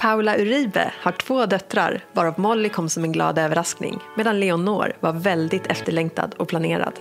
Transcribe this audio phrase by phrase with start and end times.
[0.00, 5.12] Paula Uribe har två döttrar varav Molly kom som en glad överraskning medan Leonor var
[5.12, 6.92] väldigt efterlängtad och planerad.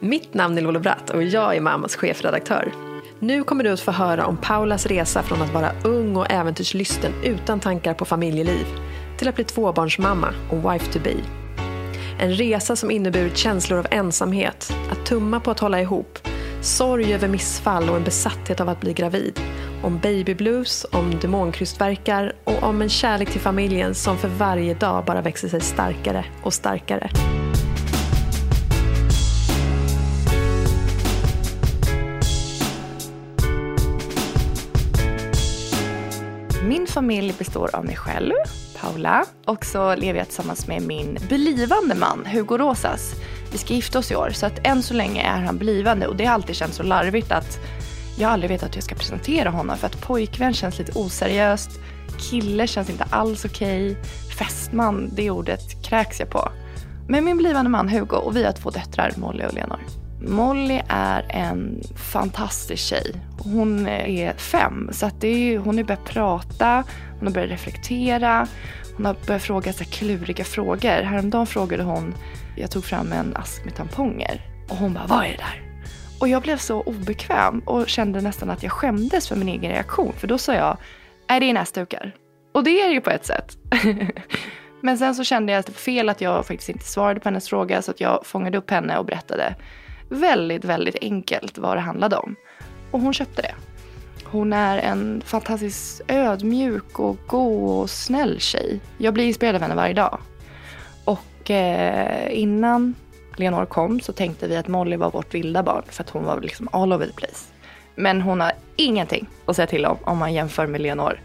[0.00, 2.72] Mitt namn är Lolo Bratt och jag är Mamas chefredaktör.
[3.18, 7.12] Nu kommer du att få höra om Paulas resa från att vara ung och äventyrslysten
[7.24, 8.66] utan tankar på familjeliv
[9.18, 11.14] till att bli tvåbarnsmamma och wife to be.
[12.18, 16.18] En resa som inneburit känslor av ensamhet, att tumma på att hålla ihop,
[16.62, 19.40] sorg över missfall och en besatthet av att bli gravid.
[19.82, 25.04] Om baby blues, om demonkrystverkar och om en kärlek till familjen som för varje dag
[25.04, 27.10] bara växer sig starkare och starkare.
[36.68, 38.32] Min familj består av mig själv,
[38.80, 43.14] Paula, och så lever jag tillsammans med min blivande man, Hugo Rosas.
[43.52, 46.16] Vi ska gifta oss i år, så att än så länge är han blivande och
[46.16, 47.58] det har alltid känts så larvigt att
[48.18, 51.70] jag har aldrig vetat hur jag ska presentera honom för att pojkvän känns lite oseriöst,
[52.30, 54.04] kille känns inte alls okej, okay.
[54.38, 56.48] fästman, det ordet kräks jag på.
[57.08, 59.80] Men min blivande man Hugo och vi har två döttrar, Molly och Lenor.
[60.20, 63.16] Molly är en fantastisk tjej.
[63.38, 66.84] Hon är fem, så att det är, hon har börjat prata,
[67.18, 68.46] hon har börjat reflektera,
[68.96, 71.02] hon har börjat fråga så kluriga frågor.
[71.02, 72.14] Häromdagen frågade hon,
[72.56, 75.65] jag tog fram en ask med tamponger och hon bara, vad är det där?
[76.20, 80.12] Och jag blev så obekväm och kände nästan att jag skämdes för min egen reaktion.
[80.12, 80.76] För då sa jag,
[81.28, 82.14] nej det är näsdukar.
[82.52, 83.56] Och det är det ju på ett sätt.
[84.80, 87.28] Men sen så kände jag att det var fel att jag faktiskt inte svarade på
[87.28, 89.54] hennes fråga så att jag fångade upp henne och berättade
[90.08, 92.36] väldigt, väldigt enkelt vad det handlade om.
[92.90, 93.54] Och hon köpte det.
[94.24, 98.80] Hon är en fantastiskt ödmjuk och god och snäll tjej.
[98.98, 100.18] Jag blir inspirerad av henne varje dag.
[101.04, 102.94] Och eh, innan
[103.36, 106.40] Leonor kom så tänkte vi att Molly var vårt vilda barn för att hon var
[106.40, 107.44] liksom all over the place.
[107.94, 111.20] Men hon har ingenting att säga till om om man jämför med Leonor.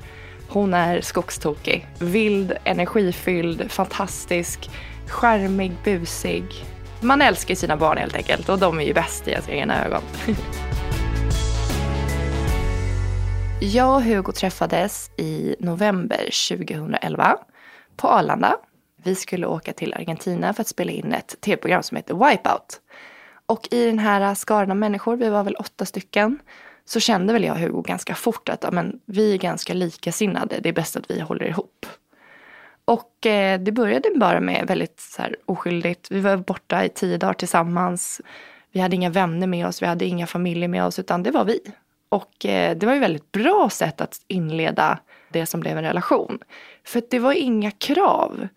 [0.50, 4.70] Hon är skogstokig, vild, energifylld, fantastisk,
[5.08, 6.45] charmig, busig.
[7.02, 10.02] Man älskar sina barn helt enkelt och de är ju bäst i ens egna ögon.
[13.64, 17.38] Jag och Hugo träffades i november 2011
[17.97, 18.58] på Arlanda
[19.03, 22.81] vi skulle åka till Argentina för att spela in ett tv-program som heter Wipeout.
[23.45, 26.39] Och i den här skaran av människor, vi var väl åtta stycken,
[26.85, 30.69] så kände väl jag och Hugo ganska fort att amen, vi är ganska likasinnade, det
[30.69, 31.85] är bäst att vi håller ihop.
[32.85, 37.17] Och eh, det började bara med väldigt så här, oskyldigt, vi var borta i tio
[37.17, 38.22] dagar tillsammans,
[38.72, 41.45] vi hade inga vänner med oss, vi hade inga familjer med oss, utan det var
[41.45, 41.59] vi.
[42.09, 46.40] Och eh, det var ju väldigt bra sätt att inleda det som blev en relation.
[46.84, 48.47] För det var inga krav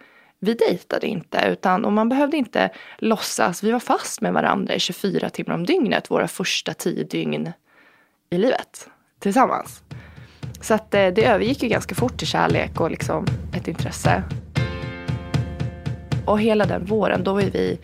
[0.45, 3.63] vi dejtade inte utan och man behövde inte låtsas.
[3.63, 7.53] Vi var fast med varandra i 24 timmar om dygnet, våra första 10 dygn
[8.31, 8.89] i livet
[9.19, 9.83] tillsammans.
[10.61, 14.23] Så att det, det övergick ju ganska fort till kärlek och liksom ett intresse.
[16.27, 17.79] Och hela den våren, då var vi,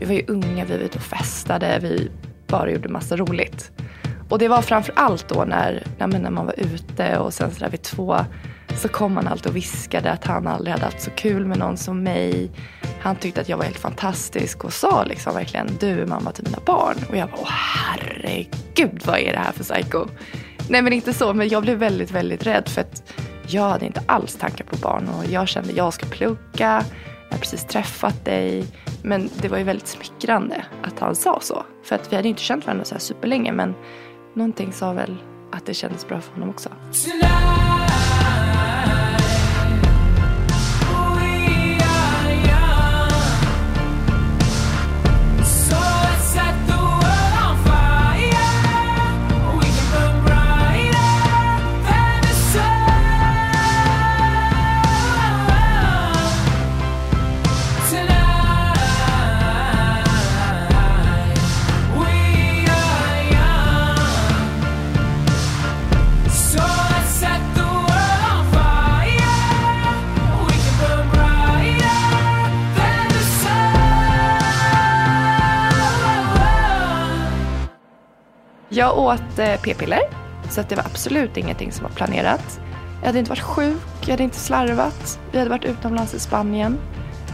[0.00, 2.10] vi var ju unga, vi var ute och festade, vi
[2.46, 3.72] bara gjorde massa roligt.
[4.28, 7.82] Och det var framför allt då när, när man var ute och sen sådär vid
[7.82, 8.16] två
[8.76, 11.76] så kom han alltid och viskade att han aldrig hade haft så kul med någon
[11.76, 12.50] som mig.
[13.00, 16.44] Han tyckte att jag var helt fantastisk och sa liksom verkligen du är mamma till
[16.44, 16.96] mina barn.
[17.08, 20.06] Och jag bara åh herregud vad är det här för psycho?
[20.68, 23.12] Nej men inte så, men jag blev väldigt, väldigt rädd för att
[23.48, 26.84] jag hade inte alls tankar på barn och jag kände jag ska plugga,
[27.28, 28.66] jag har precis träffat dig.
[29.02, 31.64] Men det var ju väldigt smickrande att han sa så.
[31.84, 33.74] För att vi hade inte känt varandra så här superlänge men
[34.36, 35.16] någonting sa väl
[35.52, 36.68] att det kändes bra för honom också.
[78.76, 80.00] Jag åt eh, p-piller,
[80.50, 82.60] så att det var absolut ingenting som var planerat.
[83.00, 85.20] Jag hade inte varit sjuk, jag hade inte slarvat.
[85.32, 86.78] Vi hade varit utomlands i Spanien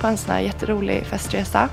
[0.00, 1.68] på en sån här jätterolig festresa.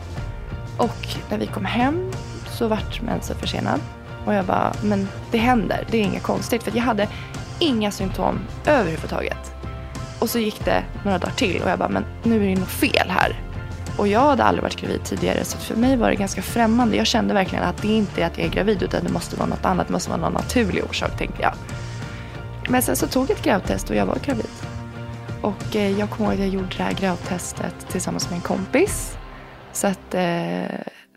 [0.77, 2.11] Och när vi kom hem
[2.47, 3.79] så vart mensen försenad.
[4.25, 6.63] Och jag bara, men det händer, det är inget konstigt.
[6.63, 7.07] För jag hade
[7.59, 9.53] inga symptom överhuvudtaget.
[10.19, 12.69] Och så gick det några dagar till och jag bara, men nu är det något
[12.69, 13.48] fel här.
[13.99, 16.97] Och jag hade aldrig varit gravid tidigare så för mig var det ganska främmande.
[16.97, 19.49] Jag kände verkligen att det inte är att jag är gravid utan det måste vara
[19.49, 19.87] något annat.
[19.87, 21.53] Det måste vara någon naturlig orsak tänkte jag.
[22.69, 24.49] Men sen så tog jag ett gravtest och jag var gravid.
[25.41, 29.17] Och eh, jag kommer ihåg att jag gjorde det här gravtestet tillsammans med en kompis.
[29.71, 30.21] Så att eh,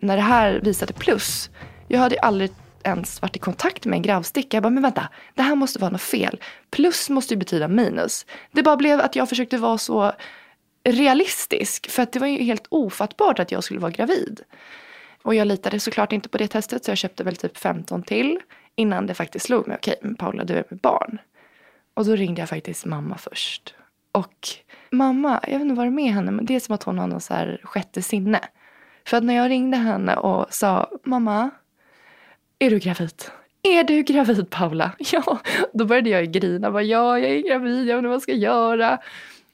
[0.00, 1.50] när det här visade plus,
[1.88, 2.50] jag hade aldrig
[2.84, 4.56] ens varit i kontakt med en gravsticka.
[4.56, 6.40] Jag bara, men vänta, det här måste vara något fel.
[6.70, 8.26] Plus måste ju betyda minus.
[8.52, 10.12] Det bara blev att jag försökte vara så
[10.84, 11.90] realistisk.
[11.90, 14.40] För att det var ju helt ofattbart att jag skulle vara gravid.
[15.23, 18.40] Och jag litade såklart inte på det testet så jag köpte väl typ 15 till.
[18.76, 21.19] Innan det faktiskt slog mig, okej men Paula du är med barn.
[21.94, 23.75] Och då ringde jag faktiskt mamma först.
[24.12, 24.49] Och
[24.90, 26.99] mamma, jag vet inte vad det är med henne men det är som att hon
[26.99, 28.40] har någon så här sjätte sinne.
[29.06, 31.50] För att när jag ringde henne och sa mamma,
[32.58, 33.23] är du gravid?
[33.62, 34.93] Är du gravid Paula?
[35.12, 35.38] Ja,
[35.73, 36.70] då började jag grina.
[36.70, 38.99] Bara, ja, jag är gravid, jag vet inte vad jag ska göra.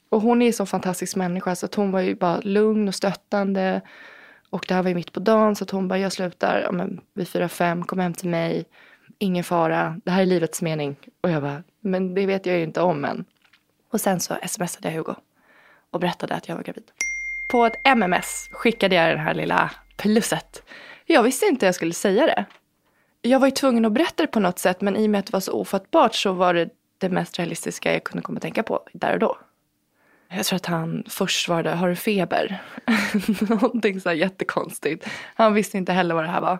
[0.08, 2.94] Och hon är en så fantastisk människa så att hon var ju bara lugn och
[2.94, 3.80] stöttande.
[4.50, 6.72] Och det här var ju mitt på dagen så att hon bara, jag slutar ja,
[6.72, 8.64] men, vid fyra, fem, kom hem till mig.
[9.18, 10.96] Ingen fara, det här är livets mening.
[11.20, 13.24] Och jag bara, men det vet jag ju inte om än.
[13.90, 15.14] Och sen så smsade jag Hugo
[15.90, 16.90] och berättade att jag var gravid.
[17.50, 20.62] På ett MMS skickade jag det här lilla plusset.
[21.06, 22.44] Jag visste inte jag skulle säga det.
[23.22, 25.26] Jag var ju tvungen att berätta det på något sätt men i och med att
[25.26, 26.68] det var så ofattbart så var det
[26.98, 29.38] det mest realistiska jag kunde komma att tänka på där och då.
[30.30, 32.62] Jag tror att han först svarade, har du feber?
[33.48, 35.08] Någonting så här jättekonstigt.
[35.34, 36.58] Han visste inte heller vad det här var.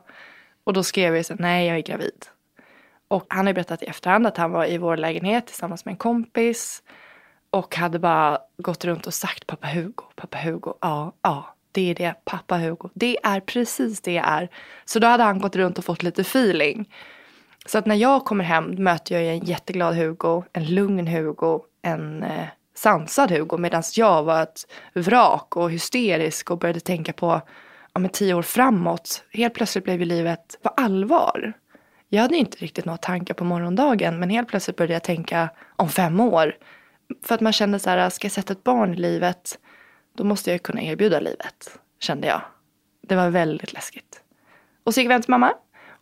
[0.65, 2.27] Och då skrev jag så nej jag är gravid.
[3.09, 5.99] Och han har berättat i efterhand att han var i vår lägenhet tillsammans med en
[5.99, 6.83] kompis.
[7.51, 11.95] Och hade bara gått runt och sagt pappa Hugo, pappa Hugo, ja, ja, det är
[11.95, 12.89] det, pappa Hugo.
[12.95, 14.49] Det är precis det jag är.
[14.85, 16.95] Så då hade han gått runt och fått lite feeling.
[17.67, 22.23] Så att när jag kommer hem möter jag en jätteglad Hugo, en lugn Hugo, en
[22.23, 22.47] eh,
[22.79, 23.59] sansad Hugo.
[23.59, 27.41] Medan jag var ett vrak och hysterisk och började tänka på
[27.93, 29.25] ja, men tio år framåt.
[29.33, 31.53] Helt plötsligt blev ju livet på allvar.
[32.09, 35.89] Jag hade inte riktigt några tankar på morgondagen men helt plötsligt började jag tänka om
[35.89, 36.57] fem år.
[37.25, 39.59] För att man kände så här, ska jag sätta ett barn i livet
[40.17, 42.41] då måste jag kunna erbjuda livet, kände jag.
[43.03, 44.23] Det var väldigt läskigt.
[44.85, 45.53] Och så gick vi hem till mamma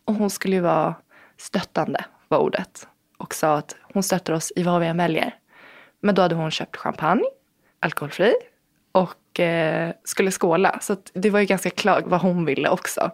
[0.05, 0.95] och hon skulle ju vara
[1.37, 2.87] stöttande, var ordet.
[3.17, 5.35] Och sa att hon stöttar oss i vad vi än väljer.
[6.01, 7.25] Men då hade hon köpt champagne,
[7.79, 8.33] alkoholfri
[8.91, 10.79] och eh, skulle skåla.
[10.81, 13.11] Så det var ju ganska klart vad hon ville också.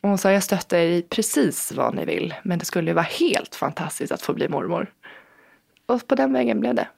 [0.00, 2.34] Och hon sa, jag stöttar i precis vad ni vill.
[2.42, 4.92] Men det skulle ju vara helt fantastiskt att få bli mormor.
[5.86, 6.88] Och på den vägen blev det.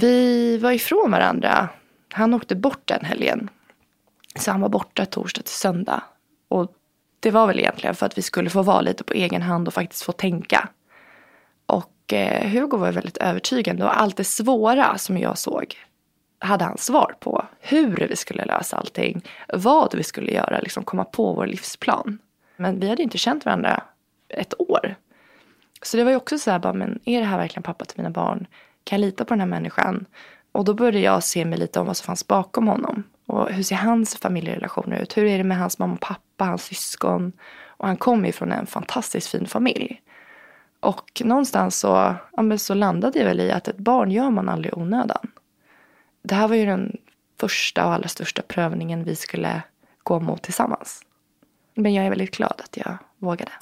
[0.00, 1.68] Vi var ifrån varandra.
[2.12, 3.50] Han åkte bort den helgen.
[4.36, 6.02] Så han var borta torsdag till söndag.
[6.48, 6.72] Och
[7.20, 9.74] det var väl egentligen för att vi skulle få vara lite på egen hand och
[9.74, 10.68] faktiskt få tänka.
[11.66, 15.74] Och eh, Hugo var väldigt övertygande och allt det svåra som jag såg
[16.38, 17.46] hade han svar på.
[17.60, 22.18] Hur vi skulle lösa allting, vad vi skulle göra, liksom komma på vår livsplan.
[22.56, 23.82] Men vi hade inte känt varandra
[24.28, 24.94] ett år.
[25.82, 27.98] Så det var ju också så här, bara, men är det här verkligen pappa till
[27.98, 28.46] mina barn?
[28.88, 30.06] Kan jag lita på den här människan?
[30.52, 33.02] Och då började jag se mig lite om vad som fanns bakom honom.
[33.26, 35.16] Och hur ser hans familjerelationer ut?
[35.16, 37.32] Hur är det med hans mamma och pappa, hans syskon?
[37.66, 40.02] Och han kommer ju från en fantastiskt fin familj.
[40.80, 44.72] Och någonstans så, ja, så landade jag väl i att ett barn gör man aldrig
[44.72, 45.30] i onödan.
[46.22, 46.96] Det här var ju den
[47.40, 49.62] första och allra största prövningen vi skulle
[50.02, 51.02] gå mot tillsammans.
[51.74, 53.52] Men jag är väldigt glad att jag vågade.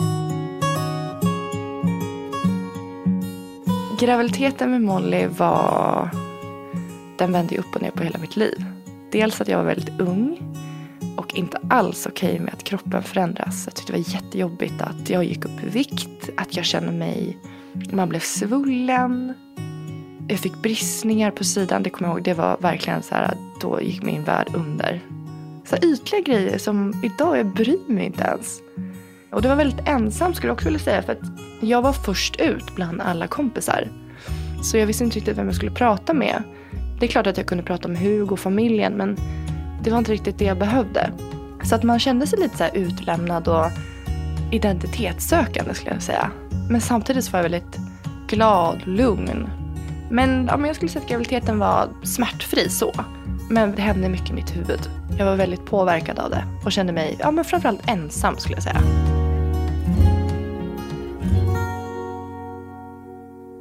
[3.99, 6.11] Graviditeten med Molly var...
[7.19, 8.65] Den vände upp och ner på hela mitt liv.
[9.13, 10.39] Dels att jag var väldigt ung
[11.17, 13.63] och inte alls okej okay med att kroppen förändras.
[13.67, 17.39] Jag tyckte det var jättejobbigt att jag gick upp i vikt, att jag kände mig...
[17.93, 19.35] Man blev svullen.
[20.29, 22.25] Jag fick bristningar på sidan, det kommer jag ihåg.
[22.25, 25.01] Det var verkligen så här, då gick min värld under.
[25.65, 28.61] Så ytliga grejer som idag, jag bryr mig inte ens.
[29.37, 31.19] Och det var väldigt ensamt skulle jag också vilja säga för att
[31.61, 33.89] jag var först ut bland alla kompisar.
[34.63, 36.43] Så jag visste inte riktigt vem jag skulle prata med.
[37.01, 39.17] Det är klart att jag kunde prata med Hugo och familjen men
[39.83, 41.11] det var inte riktigt det jag behövde.
[41.65, 43.67] Så att man kände sig lite så utlämnad och
[44.53, 46.31] identitetssökande skulle jag säga.
[46.71, 47.79] Men samtidigt så var jag väldigt
[48.29, 49.49] glad, lugn.
[50.11, 52.93] Men, ja, men jag skulle säga att graviditeten var smärtfri så.
[53.51, 54.91] Men det hände mycket i mitt huvud.
[55.19, 58.63] Jag var väldigt påverkad av det och kände mig ja, men framförallt ensam skulle jag
[58.63, 58.83] säga.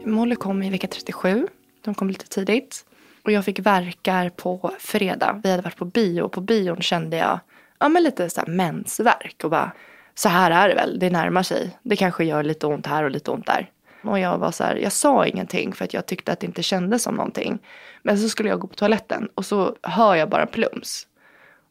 [0.05, 1.47] Molly kom i vecka 37.
[1.81, 2.85] De kom lite tidigt.
[3.23, 5.41] Och jag fick verkar på fredag.
[5.43, 7.39] Vi hade varit på bio och på bion kände jag
[7.79, 9.41] ja, men lite så här mensvärk.
[9.43, 9.71] Och bara,
[10.15, 11.77] så här är det väl, det närmar sig.
[11.83, 13.69] Det kanske gör lite ont här och lite ont där.
[14.03, 16.63] Och jag var så här, jag sa ingenting för att jag tyckte att det inte
[16.63, 17.59] kändes som någonting.
[18.03, 21.07] Men så skulle jag gå på toaletten och så hör jag bara plums.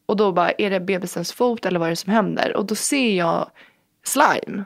[0.05, 2.55] Och då bara, är det bebisens fot eller vad är det som händer?
[2.57, 3.49] Och då ser jag
[4.07, 4.63] slime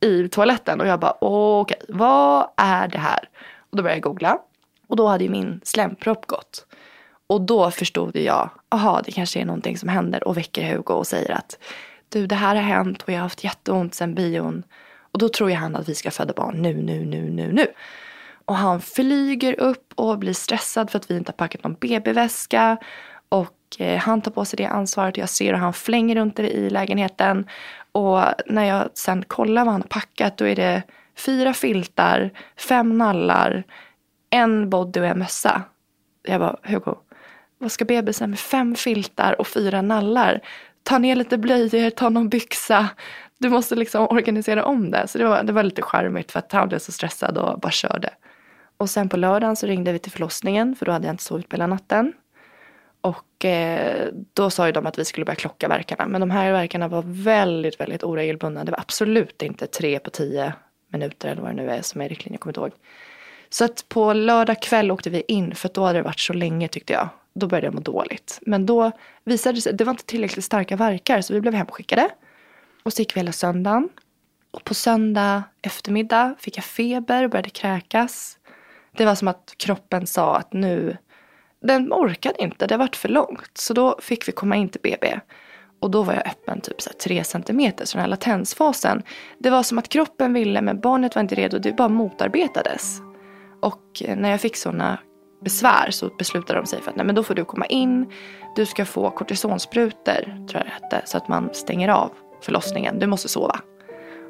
[0.00, 3.28] i toaletten och jag bara, okej, okay, vad är det här?
[3.70, 4.38] Och då började jag googla.
[4.86, 6.66] Och då hade ju min slempropp gått.
[7.26, 11.06] Och då förstod jag, aha, det kanske är någonting som händer och väcker Hugo och
[11.06, 11.58] säger att
[12.08, 14.62] du, det här har hänt och jag har haft jätteont sen bion.
[15.12, 17.66] Och då tror jag han att vi ska föda barn nu, nu, nu, nu, nu.
[18.44, 22.76] Och han flyger upp och blir stressad för att vi inte har packat någon BB-väska.
[23.28, 25.16] Och eh, han tar på sig det ansvaret.
[25.16, 27.46] Jag ser hur han flänger runt det i lägenheten.
[27.92, 30.82] Och när jag sen kollar vad han har packat då är det
[31.16, 33.64] fyra filtar, fem nallar,
[34.30, 35.62] en body och en mössa.
[36.22, 36.94] Jag bara, Hugo,
[37.58, 40.40] vad ska bebisen med fem filtar och fyra nallar?
[40.82, 42.88] Ta ner lite blöjor, ta någon byxa.
[43.38, 45.08] Du måste liksom organisera om det.
[45.08, 47.72] Så det var, det var lite charmigt för att han blev så stressad och bara
[47.72, 48.10] körde.
[48.76, 51.48] Och sen på lördagen så ringde vi till förlossningen för då hade jag inte sovit
[51.48, 52.12] på hela natten.
[53.00, 56.06] Och eh, då sa ju de att vi skulle börja klocka verkarna.
[56.06, 58.64] Men de här verkarna var väldigt, väldigt oregelbundna.
[58.64, 60.52] Det var absolut inte tre på tio
[60.92, 62.72] minuter eller vad det nu är som är riktlinjen, jag kommer inte ihåg.
[63.50, 66.68] Så att på lördag kväll åkte vi in för då hade det varit så länge
[66.68, 67.08] tyckte jag.
[67.34, 68.38] Då började jag må dåligt.
[68.42, 68.92] Men då
[69.24, 72.10] visade det sig, det var inte tillräckligt starka verkar så vi blev hemskickade.
[72.82, 73.88] Och så gick vi hela söndagen.
[74.50, 78.38] Och på söndag eftermiddag fick jag feber och började kräkas.
[78.96, 80.96] Det var som att kroppen sa att nu,
[81.60, 83.50] den orkade inte, det varit för långt.
[83.54, 85.20] Så då fick vi komma in till BB.
[85.80, 89.02] Och då var jag öppen typ så tre centimeter, så den här latensfasen.
[89.38, 93.00] Det var som att kroppen ville men barnet var inte redo, det bara motarbetades.
[93.60, 94.98] Och eh, när jag fick sådana
[95.44, 98.12] besvär så beslutade de sig för att nej, men då får du komma in.
[98.56, 102.10] Du ska få kortisonsprutor, tror jag det hette, så att man stänger av
[102.42, 102.98] förlossningen.
[102.98, 103.60] Du måste sova.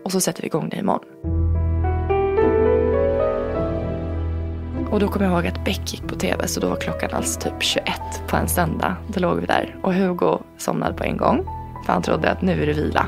[0.05, 1.60] Och så sätter vi igång det imorgon.
[4.91, 7.41] Och då kommer jag ihåg att Beck gick på tv så då var klockan alltså
[7.41, 7.87] typ 21
[8.29, 8.97] på en söndag.
[9.09, 11.45] Då låg vi där och Hugo somnade på en gång.
[11.87, 13.07] För han trodde att nu är det vila.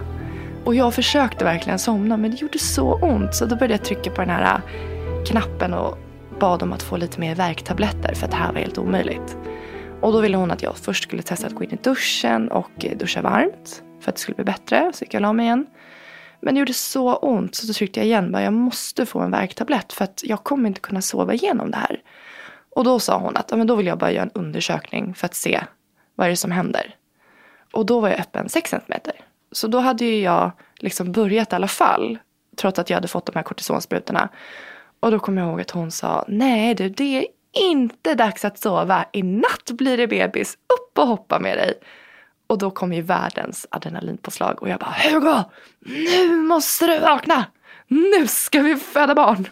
[0.64, 4.10] Och jag försökte verkligen somna men det gjorde så ont så då började jag trycka
[4.10, 5.98] på den här äh, knappen och
[6.40, 9.36] bad om att få lite mer värktabletter för att det här var helt omöjligt.
[10.00, 12.84] Och då ville hon att jag först skulle testa att gå in i duschen och
[12.84, 14.90] äh, duscha varmt för att det skulle bli bättre.
[14.94, 15.66] Så gick jag och la mig igen.
[16.42, 18.32] Men det gjorde så ont så då tryckte jag igen.
[18.32, 21.76] Bara, jag måste få en värktablett för att jag kommer inte kunna sova igenom det
[21.76, 22.02] här.
[22.70, 25.26] Och då sa hon att ja, men då vill jag bara göra en undersökning för
[25.26, 25.60] att se
[26.14, 26.94] vad är det som händer.
[27.72, 29.12] Och då var jag öppen 6 centimeter.
[29.52, 32.18] Så då hade ju jag liksom börjat i alla fall.
[32.56, 34.28] Trots att jag hade fått de här kortisonsprutorna.
[35.00, 38.58] Och då kommer jag ihåg att hon sa, nej du det är inte dags att
[38.58, 39.04] sova.
[39.12, 40.54] I natt blir det bebis.
[40.54, 41.74] Upp och hoppa med dig.
[42.52, 45.44] Och då kom ju världens adrenalinpåslag och jag bara Hugo,
[45.80, 47.44] nu måste du vakna.
[47.88, 49.48] Nu ska vi föda barn.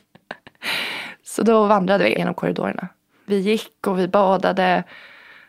[1.23, 2.89] Så då vandrade vi genom korridorerna.
[3.27, 4.85] Vi gick och vi badade.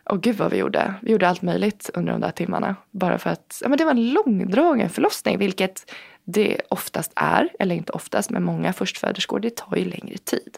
[0.03, 0.93] Och gud vad vi gjorde.
[1.01, 2.75] Vi gjorde allt möjligt under de där timmarna.
[2.91, 5.37] Bara för att ja, men det var en långdragen förlossning.
[5.37, 5.91] Vilket
[6.23, 7.49] det oftast är.
[7.59, 9.39] Eller inte oftast, men många förstföderskor.
[9.39, 10.57] Det tar ju längre tid.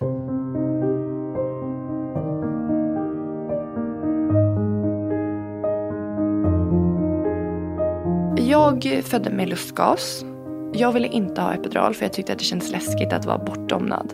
[8.53, 10.25] Jag födde med lustgas.
[10.73, 14.13] Jag ville inte ha epidural för jag tyckte att det kändes läskigt att vara bortdomnad.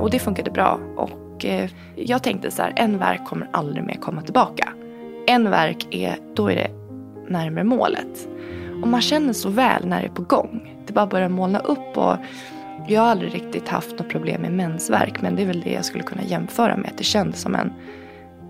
[0.00, 0.80] Och det funkade bra.
[0.96, 4.68] Och eh, jag tänkte så här, en verk kommer aldrig mer komma tillbaka.
[5.26, 6.70] En verk är, då är det
[7.28, 8.28] närmare målet.
[8.82, 10.82] Och man känner så väl när det är på gång.
[10.86, 12.16] Det bara börjar molna upp och
[12.88, 15.84] jag har aldrig riktigt haft något problem med mensvärk men det är väl det jag
[15.84, 16.90] skulle kunna jämföra med.
[16.90, 17.72] Att det kändes som en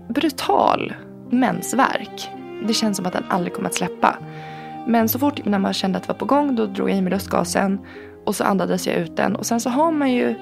[0.09, 0.93] brutal
[1.29, 2.29] mensvärk.
[2.67, 4.17] Det känns som att den aldrig kommer att släppa.
[4.87, 7.01] Men så fort när man kände att det var på gång då drog jag i
[7.01, 7.79] mig lustgasen
[8.25, 10.35] och så andades jag ut den och sen så har man ju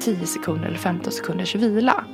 [0.00, 2.04] 10 sekunder eller 15 sekunders vila.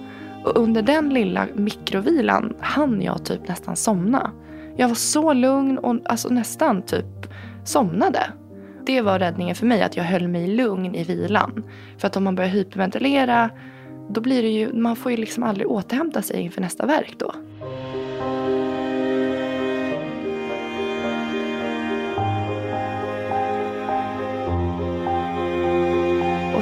[0.45, 4.31] Och under den lilla mikrovilan hann jag typ nästan somna.
[4.77, 7.27] Jag var så lugn och alltså nästan typ
[7.65, 8.21] somnade.
[8.87, 11.65] Det var räddningen för mig, att jag höll mig lugn i vilan.
[11.99, 13.51] För att om man börjar hyperventilera,
[14.09, 17.35] då blir det ju, man får ju liksom aldrig återhämta sig inför nästa verk då.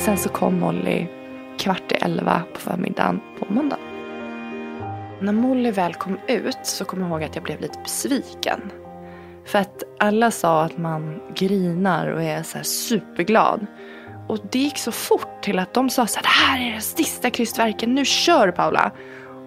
[0.05, 1.07] Sen så kom Molly
[1.59, 3.85] kvart i elva på förmiddagen på måndagen.
[5.21, 8.61] När Molly väl kom ut så kom jag ihåg att jag blev lite besviken.
[9.47, 13.67] För att alla sa att man grinar och är så superglad.
[14.29, 16.83] Och det gick så fort till att de sa så här, det här är den
[16.83, 18.93] sista krystverken, nu kör Paula.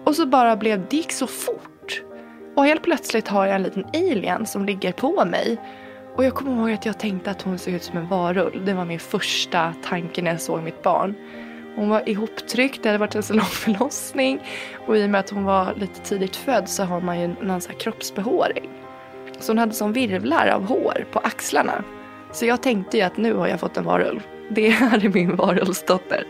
[0.04, 2.02] Och så bara blev det gick så fort.
[2.56, 5.58] Och helt plötsligt har jag en liten alien som ligger på mig.
[6.16, 8.64] Och jag kommer ihåg att jag tänkte att hon såg ut som en varulv.
[8.64, 11.14] Det var min första tanke när jag såg mitt barn.
[11.76, 14.40] Hon var ihoptryckt, det hade varit en så lång förlossning.
[14.86, 17.60] Och i och med att hon var lite tidigt född så har man ju någon
[17.60, 18.70] sån här kroppsbehåring.
[19.40, 21.84] Så hon hade som virvlar av hår på axlarna.
[22.32, 24.20] Så jag tänkte ju att nu har jag fått en varulv.
[24.50, 26.24] Det här är min varulvsdotter.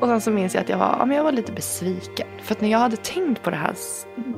[0.00, 2.28] Och sen så minns jag att jag var, ja, men jag var lite besviken.
[2.42, 3.74] För att när jag hade tänkt på det här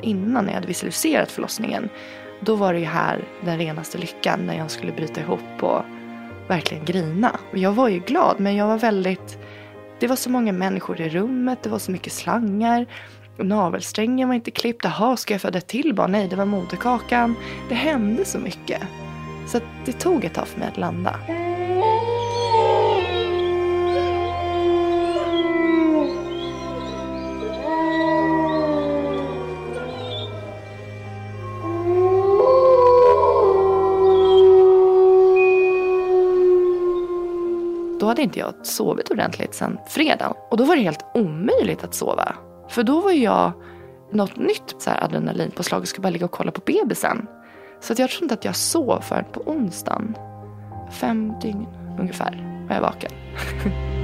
[0.02, 1.88] innan när jag hade visualiserat förlossningen.
[2.40, 5.82] Då var det ju här den renaste lyckan när jag skulle bryta ihop och
[6.48, 7.38] verkligen grina.
[7.52, 9.38] Och jag var ju glad men jag var väldigt
[10.00, 12.86] det var så många människor i rummet, det var så mycket slangar.
[13.36, 14.84] Navelsträngen var inte klippt.
[14.84, 16.12] Jaha, ska jag föda ett till barn?
[16.12, 17.34] Nej, det var moderkakan.
[17.68, 18.82] Det hände så mycket.
[19.46, 21.14] Så det tog ett tag för mig att landa.
[38.08, 40.34] Hade inte jag sovit ordentligt sen fredagen.
[40.50, 42.34] Och då var det helt omöjligt att sova.
[42.68, 43.52] För då var jag
[44.12, 47.26] något nytt så här adrenalinpåslag och skulle bara ligga och kolla på bebisen.
[47.80, 50.16] Så att jag tror inte att jag sov förrän på onsdagen.
[50.90, 51.66] Fem dygn
[51.98, 53.10] ungefär var jag vaken.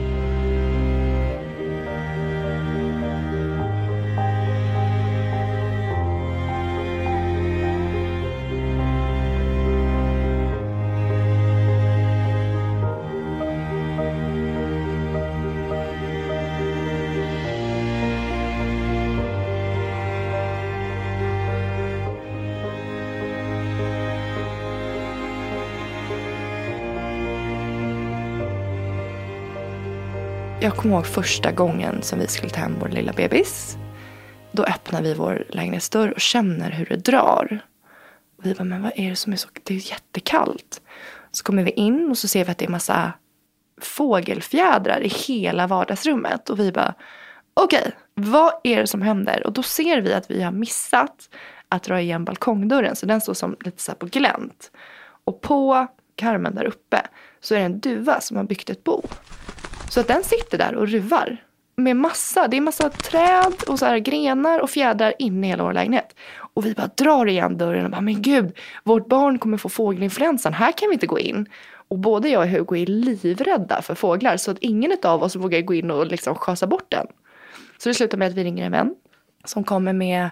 [30.64, 33.76] Jag kommer ihåg första gången som vi skulle ta hem vår lilla bebis.
[34.52, 37.64] Då öppnar vi vår lägenhetsdörr och känner hur det drar.
[38.38, 39.48] Och vi bara, men vad är det som är så...
[39.62, 40.82] Det är jättekallt.
[41.30, 43.12] Så kommer vi in och så ser vi att det är massa
[43.80, 46.50] fågelfjädrar i hela vardagsrummet.
[46.50, 46.94] Och vi bara,
[47.54, 49.46] okej, okay, vad är det som händer?
[49.46, 51.28] Och då ser vi att vi har missat
[51.68, 52.96] att dra igen balkongdörren.
[52.96, 54.70] Så den står som lite så på glänt.
[55.24, 57.06] Och på karmen där uppe
[57.40, 59.02] så är det en duva som har byggt ett bo.
[59.88, 61.36] Så att den sitter där och ruvar.
[61.76, 65.64] Med massa, det är massa träd och så här grenar och fjädrar inne i hela
[65.64, 66.16] vår lägenhet.
[66.36, 70.52] Och vi bara drar igen dörren och bara, men gud, vårt barn kommer få fågelinfluensan,
[70.52, 71.46] här kan vi inte gå in.
[71.88, 75.60] Och både jag och Hugo är livrädda för fåglar så att ingen av oss vågar
[75.60, 77.06] gå in och liksom schasa bort den.
[77.78, 78.94] Så det slutar med att vi ringer en vän
[79.44, 80.30] som kommer med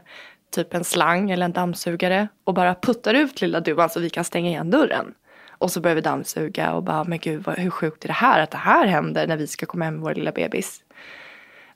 [0.50, 4.24] typ en slang eller en dammsugare och bara puttar ut lilla duvan så vi kan
[4.24, 5.14] stänga igen dörren.
[5.62, 8.50] Och så börjar vi dammsuga och bara, men gud hur sjukt är det här att
[8.50, 10.82] det här händer när vi ska komma hem med vår lilla bebis.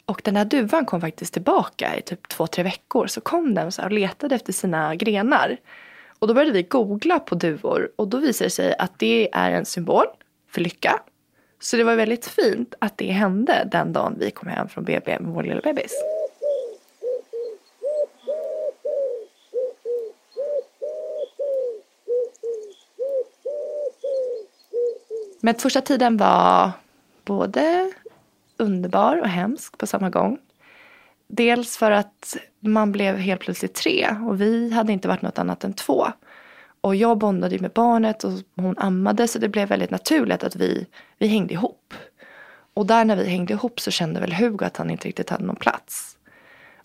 [0.04, 3.06] Och den här duvan kom faktiskt tillbaka i typ två, tre veckor.
[3.06, 5.56] Så kom den och letade efter sina grenar.
[6.18, 9.50] Och då började vi googla på duvor och då visade det sig att det är
[9.50, 10.06] en symbol
[10.50, 11.00] för lycka.
[11.60, 15.18] Så det var väldigt fint att det hände den dagen vi kom hem från BB
[15.20, 16.15] med vår lilla bebis.
[25.40, 26.70] Men första tiden var
[27.24, 27.92] både
[28.56, 30.38] underbar och hemsk på samma gång.
[31.28, 35.64] Dels för att man blev helt plötsligt tre och vi hade inte varit något annat
[35.64, 36.06] än två.
[36.80, 40.56] Och jag bondade ju med barnet och hon ammade så det blev väldigt naturligt att
[40.56, 40.86] vi,
[41.18, 41.94] vi hängde ihop.
[42.74, 45.44] Och där när vi hängde ihop så kände väl Hugo att han inte riktigt hade
[45.44, 46.16] någon plats.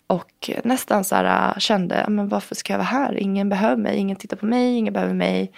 [0.06, 3.16] Och nästan så här äh, kände, men varför ska jag vara här?
[3.16, 5.52] Ingen behöver mig, ingen tittar på mig, ingen behöver mig.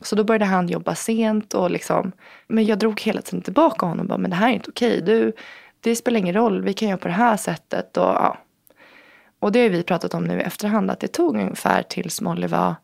[0.00, 2.12] Så då började han jobba sent och liksom,
[2.46, 5.02] men jag drog hela tiden tillbaka honom och bara, men det här är inte okej.
[5.02, 5.32] Du,
[5.80, 7.96] det spelar ingen roll, vi kan göra på det här sättet.
[7.96, 8.38] Och, ja.
[9.38, 12.46] och det har vi pratat om nu i efterhand, att det tog ungefär tills Molly
[12.46, 12.74] var,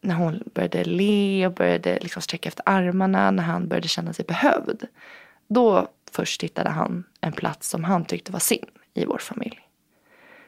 [0.00, 4.24] när hon började le och började liksom sträcka efter armarna, när han började känna sig
[4.24, 4.86] behövd.
[5.48, 9.60] Då först hittade han en plats som han tyckte var sin i vår familj.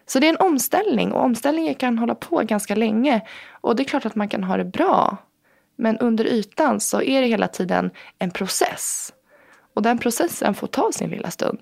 [0.07, 3.21] Så det är en omställning och omställningen kan hålla på ganska länge.
[3.51, 5.16] Och det är klart att man kan ha det bra
[5.78, 9.12] men under ytan så är det hela tiden en process.
[9.74, 11.58] Och den processen får ta sin lilla stund.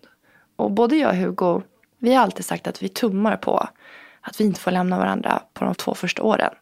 [0.57, 1.62] Och både jag och Hugo,
[1.98, 3.68] vi har alltid sagt att vi tummar på
[4.20, 6.55] att vi inte får lämna varandra på de två första åren.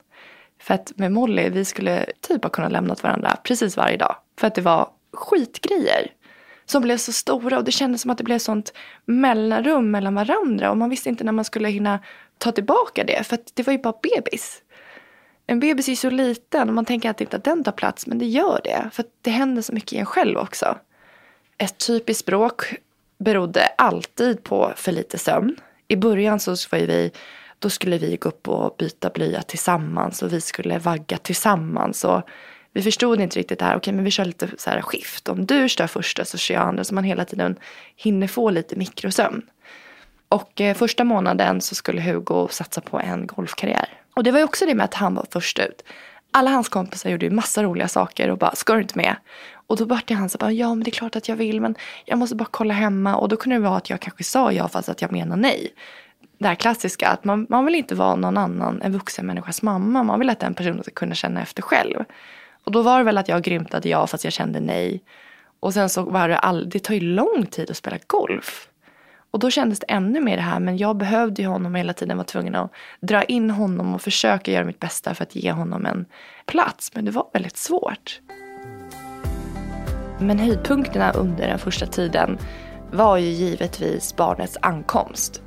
[0.60, 4.16] För att med Molly, vi skulle typ ha kunnat lämna varandra precis varje dag.
[4.38, 6.12] För att det var skitgrejer
[6.64, 8.72] som blev så stora och det kändes som att det blev sånt
[9.04, 12.00] mellanrum mellan varandra och man visste inte när man skulle hinna
[12.38, 14.62] ta tillbaka det för att det var ju bara bebis
[15.46, 18.18] en bebis är så liten och man tänker alltid inte att den tar plats, men
[18.18, 18.90] det gör det.
[18.92, 20.78] För det händer så mycket i en själv också.
[21.59, 22.74] Ett typiskt bråk
[23.18, 25.57] berodde alltid på för lite sömn.
[25.88, 27.11] I början så var vi,
[27.59, 32.04] då skulle vi gå upp och byta blöja tillsammans och vi skulle vagga tillsammans.
[32.04, 32.22] Och
[32.72, 35.28] vi förstod inte riktigt det här, okej men vi kör lite så här skift.
[35.28, 37.57] Om du kör första så kör jag andra så man hela tiden
[37.96, 39.42] hinner få lite mikrosömn.
[40.28, 44.03] Och eh, första månaden så skulle Hugo satsa på en golfkarriär.
[44.14, 45.85] Och det var ju också det med att han var först ut.
[46.31, 49.16] Alla hans kompisar gjorde ju massa roliga saker och bara, ska du inte med?
[49.66, 51.61] Och då vart det han så bara, ja men det är klart att jag vill
[51.61, 51.74] men
[52.05, 53.16] jag måste bara kolla hemma.
[53.16, 55.74] Och då kunde det vara att jag kanske sa ja fast att jag menar nej.
[56.38, 60.03] Det här klassiska att man, man vill inte vara någon annan, än vuxen människas mamma.
[60.03, 62.05] Man vill att den personen ska kunna känna efter själv.
[62.64, 65.03] Och då var det väl att jag grymtade ja fast jag kände nej.
[65.61, 68.68] Och sen så var det all, det tar ju lång tid att spela golf.
[69.35, 72.16] Och då kändes det ännu mer det här, men jag behövde ju honom hela tiden,
[72.16, 72.70] var tvungen att
[73.01, 76.07] dra in honom och försöka göra mitt bästa för att ge honom en
[76.47, 76.90] plats.
[76.94, 78.20] Men det var väldigt svårt.
[80.18, 82.38] Men höjdpunkterna under den första tiden
[82.92, 85.42] var ju givetvis barnets ankomst.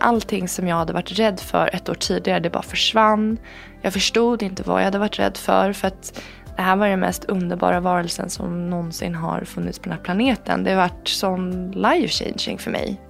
[0.00, 3.38] Allting som jag hade varit rädd för ett år tidigare, det bara försvann.
[3.82, 6.22] Jag förstod inte vad jag hade varit rädd för, för att
[6.56, 10.64] det här var den mest underbara varelsen som någonsin har funnits på den här planeten.
[10.64, 13.00] Det har varit sån life changing för mig.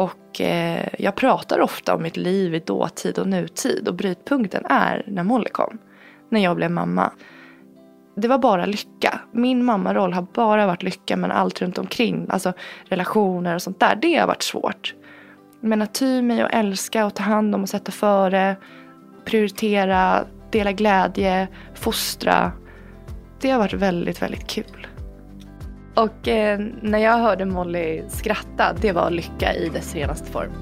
[0.00, 5.04] Och eh, jag pratar ofta om mitt liv i dåtid och nutid och brytpunkten är
[5.06, 5.78] när Molly kom.
[6.28, 7.12] När jag blev mamma.
[8.16, 9.20] Det var bara lycka.
[9.32, 12.52] Min mammaroll har bara varit lycka men allt runt omkring, alltså
[12.84, 14.94] relationer och sånt där, det har varit svårt.
[15.60, 18.56] Men att ty mig och älska och ta hand om och sätta före,
[19.24, 22.52] prioritera, dela glädje, fostra.
[23.40, 24.79] Det har varit väldigt, väldigt kul.
[25.94, 30.52] Och eh, när jag hörde Molly skratta, det var lycka i dess renaste form.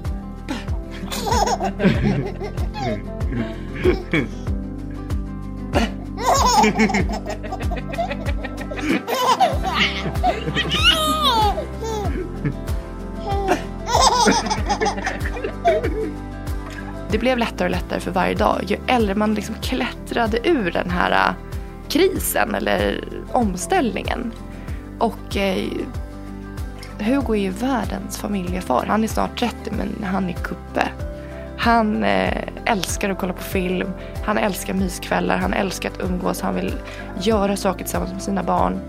[17.11, 18.63] Det blev lättare och lättare för varje dag.
[18.67, 21.35] Ju äldre man liksom klättrade ur den här eh,
[21.89, 24.31] krisen eller omställningen
[24.99, 25.69] och eh,
[26.99, 28.85] Hugo är ju världens familjefar.
[28.85, 30.91] Han är snart 30 men han är kuppe.
[31.57, 33.91] Han eh, älskar att kolla på film,
[34.25, 36.73] han älskar myskvällar, han älskar att umgås, han vill
[37.21, 38.79] göra saker tillsammans med sina barn.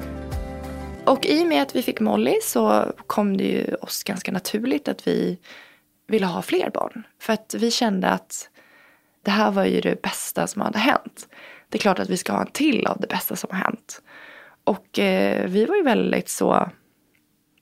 [1.04, 4.88] Och i och med att vi fick Molly så kom det ju oss ganska naturligt
[4.88, 5.38] att vi
[6.06, 7.06] ville ha fler barn.
[7.20, 8.48] För att vi kände att
[9.24, 11.28] det här var ju det bästa som hade hänt.
[11.68, 14.02] Det är klart att vi ska ha en till av det bästa som har hänt.
[14.64, 16.70] Och eh, vi var ju väldigt så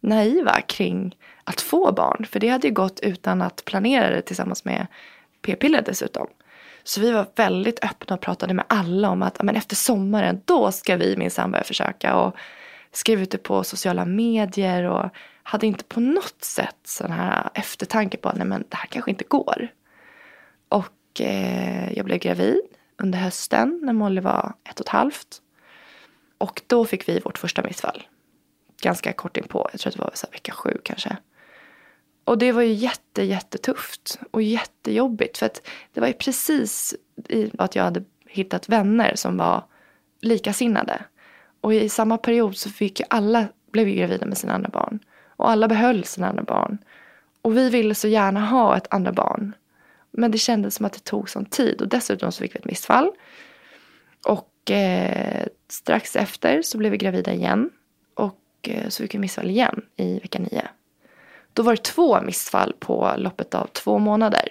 [0.01, 2.27] naiva kring att få barn.
[2.27, 4.87] För det hade ju gått utan att planera det tillsammans med
[5.43, 6.27] p-piller dessutom.
[6.85, 10.73] Så vi var väldigt öppna och pratade med alla om att men efter sommaren då
[10.73, 12.17] ska vi minsann börja försöka.
[12.17, 12.37] Och
[12.93, 15.11] skrev ut det på sociala medier och
[15.43, 19.11] hade inte på något sätt sån här eftertanke på att nej men det här kanske
[19.11, 19.69] inte går.
[20.69, 22.61] Och eh, jag blev gravid
[22.99, 25.43] under hösten när Molly var ett och ett halvt.
[26.39, 28.03] Och då fick vi vårt första missfall.
[28.83, 31.17] Ganska kort inpå, jag tror att det var så vecka sju kanske.
[32.25, 35.39] Och det var ju jätte, jättetufft och jättejobbigt.
[35.39, 36.95] För att det var ju precis
[37.29, 39.65] i att jag hade hittat vänner som var
[40.21, 41.03] likasinnade.
[41.61, 44.99] Och i samma period så fick ju alla, blev ju gravida med sina andra barn.
[45.27, 46.79] Och alla behöll sina andra barn.
[47.43, 49.53] Och vi ville så gärna ha ett andra barn.
[50.11, 51.81] Men det kändes som att det tog sån tid.
[51.81, 53.11] Och dessutom så fick vi ett missfall.
[54.69, 57.71] Och eh, strax efter så blev vi gravida igen.
[58.15, 60.69] Och eh, så fick vi missfall igen i vecka nio.
[61.53, 64.49] Då var det två missfall på loppet av två månader.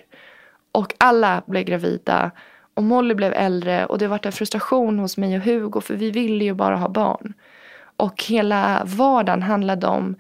[0.72, 2.32] Och alla blev gravida.
[2.74, 6.12] Och Molly blev äldre och det var en frustration hos mig och Hugo för vi
[6.12, 7.34] ville ju bara ha barn.
[7.98, 10.16] Och hela vardagen handlade om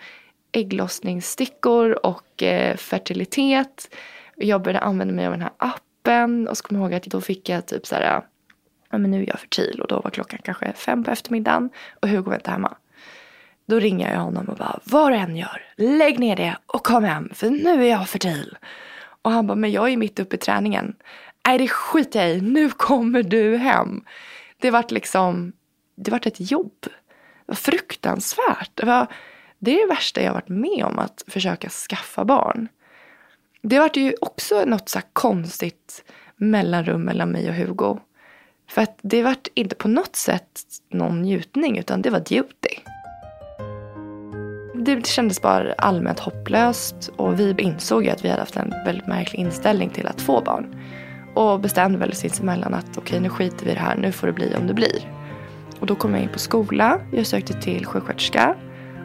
[0.51, 3.95] ägglossningsstickor och eh, fertilitet.
[4.35, 7.21] Jag började använda mig av den här appen och så kommer jag ihåg att då
[7.21, 8.21] fick jag typ så här
[8.89, 11.69] ja, men nu är jag fertil och då var klockan kanske fem på eftermiddagen
[12.01, 12.77] och Hugo var inte hemma.
[13.65, 17.03] Då ringer jag honom och bara, vad du än gör, lägg ner det och kom
[17.03, 18.57] hem för nu är jag fertil.
[19.21, 20.95] Och han bara, men jag är mitt uppe i träningen.
[21.47, 24.03] Nej det skiter jag i, nu kommer du hem.
[24.57, 25.53] Det vart liksom,
[25.95, 26.73] det vart ett jobb.
[26.81, 26.89] Det
[27.45, 28.71] var fruktansvärt.
[28.73, 29.07] Det, var,
[29.59, 32.67] det är det värsta jag varit med om, att försöka skaffa barn.
[33.61, 36.03] Det vart ju också något så konstigt
[36.35, 37.99] mellanrum mellan mig och Hugo.
[38.69, 42.79] För att det vart inte på något sätt någon njutning utan det var duty.
[44.85, 49.07] Det kändes bara allmänt hopplöst och vi insåg ju att vi hade haft en väldigt
[49.07, 50.75] märklig inställning till att få barn.
[51.35, 54.27] Och bestämde väl sinsemellan att okej okay, nu skiter vi i det här, nu får
[54.27, 55.11] det bli om det blir.
[55.79, 58.55] Och då kom jag in på skola, jag sökte till sjuksköterska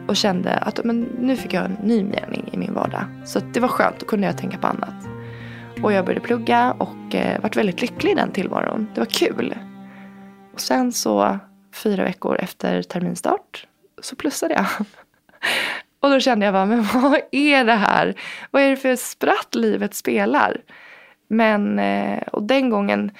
[0.07, 3.05] och kände att men, nu fick jag en ny mening i min vardag.
[3.25, 5.12] Så det var skönt, då kunde jag tänka på annat.
[5.81, 8.87] Och jag började plugga och eh, vart väldigt lycklig i den tillvaron.
[8.93, 9.55] Det var kul.
[10.53, 11.39] Och sen så
[11.73, 13.67] fyra veckor efter terminstart
[14.01, 14.65] så plussade jag.
[15.99, 18.15] Och då kände jag bara, men vad är det här?
[18.51, 20.61] Vad är det för spratt livet spelar?
[21.27, 23.11] Men, eh, och den gången,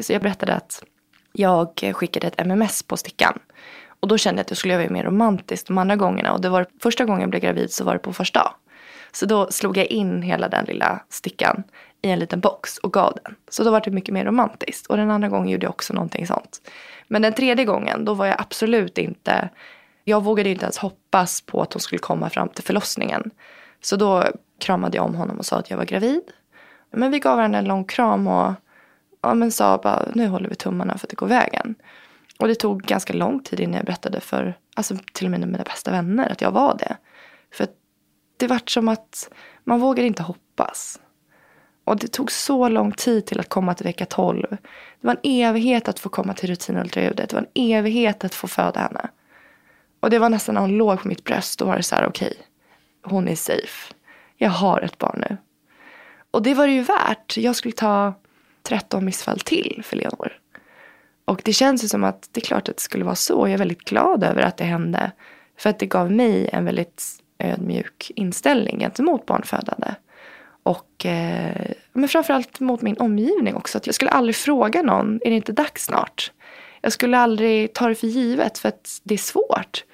[0.00, 0.84] så jag berättade att
[1.32, 3.38] jag skickade ett MMS på stickan.
[4.00, 6.32] Och då kände jag att jag skulle göra mer romantiskt de andra gångerna.
[6.32, 8.52] Och det var första gången jag blev gravid så var det på första dag.
[9.16, 11.62] Så då slog jag in hela den lilla stickan
[12.02, 13.34] i en liten box och gav den.
[13.48, 14.86] Så då var det mycket mer romantiskt.
[14.86, 16.70] Och den andra gången gjorde jag också någonting sånt.
[17.08, 19.48] Men den tredje gången, då var jag absolut inte...
[20.04, 23.30] Jag vågade inte ens hoppas på att hon skulle komma fram till förlossningen.
[23.80, 24.24] Så då
[24.60, 26.22] kramade jag om honom och sa att jag var gravid.
[26.90, 28.52] Men vi gav varandra en lång kram och
[29.22, 31.74] ja, men sa bara nu håller vi tummarna för att det går vägen.
[32.38, 35.64] Och det tog ganska lång tid innan jag berättade för alltså, till och med mina
[35.64, 36.96] bästa vänner att jag var det.
[37.52, 37.66] För
[38.36, 39.30] det vart som att
[39.64, 41.00] man vågade inte hoppas.
[41.84, 44.46] Och det tog så lång tid till att komma till vecka 12.
[45.00, 47.30] Det var en evighet att få komma till rutinultraljudet.
[47.30, 49.08] Det var en evighet att få föda henne.
[50.00, 51.58] Och det var nästan när hon låg på mitt bröst.
[51.58, 52.42] Då var det så här, okej, okay,
[53.02, 53.94] hon är safe.
[54.36, 55.36] Jag har ett barn nu.
[56.30, 57.36] Och det var det ju värt.
[57.36, 58.14] Jag skulle ta
[58.62, 60.32] 13 missfall till för Leonor.
[61.24, 63.32] Och det känns ju som att det är klart att det skulle vara så.
[63.32, 65.12] Jag är väldigt glad över att det hände.
[65.58, 67.02] För att det gav mig en väldigt
[67.38, 69.94] ödmjuk inställning gentemot barnfödande.
[70.62, 73.78] Och eh, men framförallt mot min omgivning också.
[73.78, 76.32] Att jag skulle aldrig fråga någon, är det inte dags snart?
[76.80, 79.84] Jag skulle aldrig ta det för givet för att det är svårt.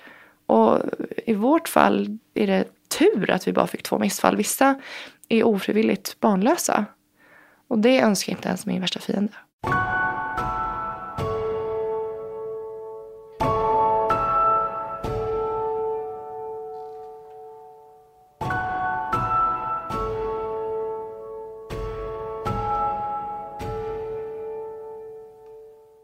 [0.46, 0.80] Och
[1.26, 2.64] i vårt fall är det
[2.98, 4.36] tur att vi bara fick två missfall.
[4.36, 4.80] Vissa
[5.28, 6.84] är ofrivilligt barnlösa.
[7.68, 9.32] Och det önskar jag inte ens min värsta fiende.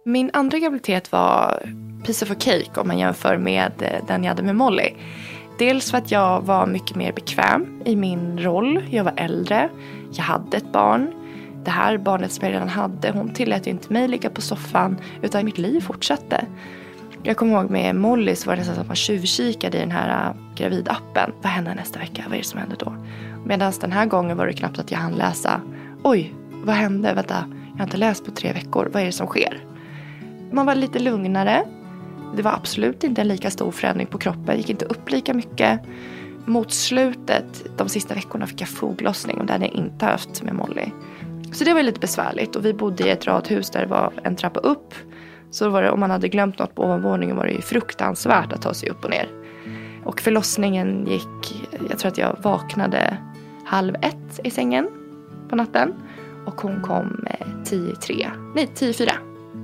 [0.08, 1.62] Min andra graviditet var
[2.04, 4.90] piece of a cake om man jämför med eh, den jag hade med Molly.
[5.58, 8.84] Dels för att jag var mycket mer bekväm i min roll.
[8.90, 9.68] Jag var äldre.
[10.12, 11.12] Jag hade ett barn.
[11.64, 14.96] Det här barnet som jag redan hade, hon tillät ju inte mig ligga på soffan
[15.22, 16.44] utan mitt liv fortsatte.
[17.22, 19.90] Jag kommer ihåg med Molly så var det nästan som att man tjuvkikade i den
[19.90, 21.32] här eh, gravidappen.
[21.42, 22.22] Vad händer nästa vecka?
[22.26, 22.94] Vad är det som händer då?
[23.44, 25.60] Medan den här gången var det knappt att jag hann läsa.
[26.02, 27.14] Oj, vad hände?
[27.14, 28.90] Vänta, jag har inte läst på tre veckor.
[28.92, 29.64] Vad är det som sker?
[30.52, 31.64] Man var lite lugnare.
[32.36, 34.56] Det var absolut inte en lika stor förändring på kroppen.
[34.56, 35.80] gick inte upp lika mycket.
[36.44, 40.54] Mot slutet, de sista veckorna, fick jag foglossning och det hade jag inte haft med
[40.54, 40.86] Molly.
[41.52, 44.36] Så det var lite besvärligt och vi bodde i ett radhus där det var en
[44.36, 44.94] trappa upp.
[45.50, 48.62] Så var det, om man hade glömt något på ovanvåningen var det ju fruktansvärt att
[48.62, 49.28] ta sig upp och ner.
[50.04, 53.18] Och förlossningen gick, jag tror att jag vaknade
[53.64, 54.88] halv ett i sängen
[55.48, 55.94] på natten.
[56.46, 59.12] Och hon kom eh, tio i tre, nej tio i fyra.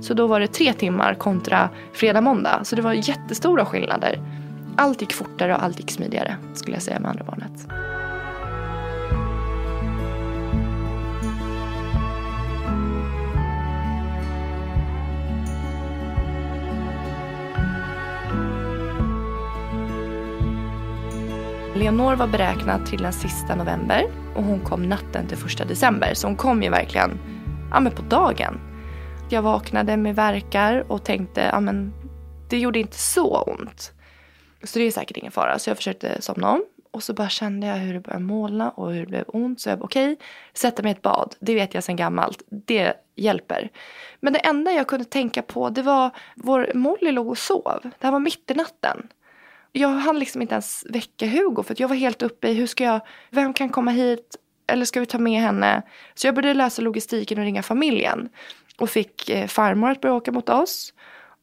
[0.05, 2.59] Så då var det tre timmar kontra fredag, måndag.
[2.63, 4.19] Så det var jättestora skillnader.
[4.77, 7.67] Allt gick fortare och allt gick smidigare skulle jag säga med andra barnet.
[21.75, 24.03] Leonor var beräknad till den sista november
[24.35, 26.13] och hon kom natten till första december.
[26.13, 27.19] Så hon kom ju verkligen
[27.71, 28.74] ja, men på dagen.
[29.29, 31.93] Jag vaknade med verkar och tänkte ja, men
[32.49, 33.91] det gjorde inte så ont.
[34.63, 35.59] Så det är säkert ingen fara.
[35.59, 36.65] Så jag försökte somna om.
[36.91, 39.61] Och så bara kände jag hur det började molna och hur det blev ont.
[39.61, 41.35] Så jag bara okej, okay, sätta mig i ett bad.
[41.39, 42.43] Det vet jag sedan gammalt.
[42.49, 43.69] Det hjälper.
[44.19, 47.79] Men det enda jag kunde tänka på det var vår Molly låg och sov.
[47.83, 49.07] Det här var mitt i natten
[49.79, 52.83] jag hann liksom inte ens väcka Hugo för jag var helt uppe i hur ska
[52.83, 54.35] jag, vem kan komma hit
[54.67, 55.81] eller ska vi ta med henne?
[56.13, 58.29] Så jag började lösa logistiken och ringa familjen.
[58.79, 60.93] Och fick eh, farmor att börja åka mot oss.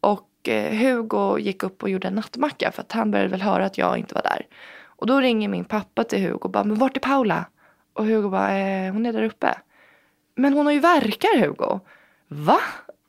[0.00, 3.64] Och eh, Hugo gick upp och gjorde en nattmacka för att han började väl höra
[3.66, 4.46] att jag inte var där.
[4.84, 7.44] Och då ringer min pappa till Hugo och bara, men vart är Paula?
[7.92, 9.54] Och Hugo bara, eh, hon är där uppe.
[10.34, 11.80] Men hon har ju verkar Hugo.
[12.28, 12.60] Va?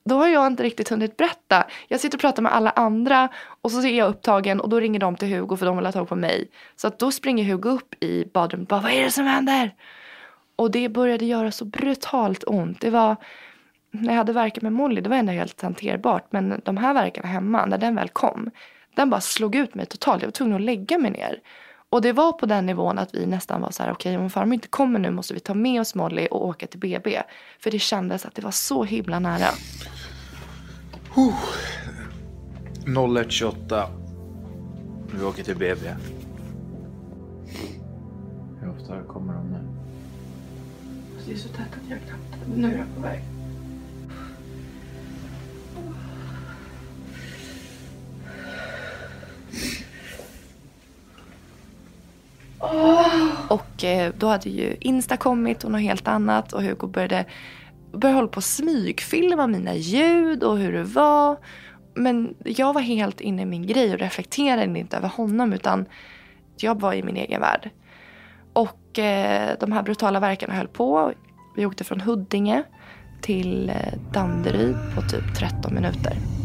[0.06, 1.68] då har jag inte riktigt hunnit berätta.
[1.88, 3.30] Jag sitter och pratar med alla andra
[3.62, 5.92] och så är jag upptagen och då ringer de till Hugo för de vill ha
[5.92, 6.50] tag på mig.
[6.76, 9.76] Så att då springer Hugo upp i badrummet och bara, vad är det som händer?
[10.56, 12.82] Och det började göra så brutalt ont.
[12.82, 13.16] Det var,
[13.94, 16.28] när jag hade verkat med Molly, det var ändå helt hanterbart.
[16.30, 18.50] Men de här verkarna hemma, när den väl kom,
[18.96, 20.22] den bara slog ut mig totalt.
[20.22, 21.40] Jag var tvungen att lägga mig ner.
[21.90, 24.30] Och det var på den nivån att vi nästan var så här, okej okay, om
[24.30, 27.22] farmor inte kommer nu måste vi ta med oss Molly och åka till BB.
[27.60, 29.48] För det kändes att det var så himla nära.
[31.18, 31.36] Uh.
[32.86, 33.88] 01.28.
[35.20, 35.96] Vi åker till BB.
[38.62, 39.60] Hur ofta kommer de nu?
[41.26, 42.48] Det är så tätt att jag knappt...
[42.56, 43.33] Nu är jag på väg.
[53.48, 57.26] Och eh, då hade ju Insta kommit och något helt annat och Hugo började,
[57.92, 61.38] började hålla på att smygfilma mina ljud och hur det var.
[61.96, 65.86] Men jag var helt inne i min grej och reflekterade inte över honom utan
[66.58, 67.70] jag var i min egen värld.
[68.54, 71.14] Och eh, de här brutala verkarna höll på.
[71.56, 72.64] Vi åkte från Huddinge
[73.22, 73.76] till eh,
[74.14, 76.43] Danderyd på typ 13 minuter.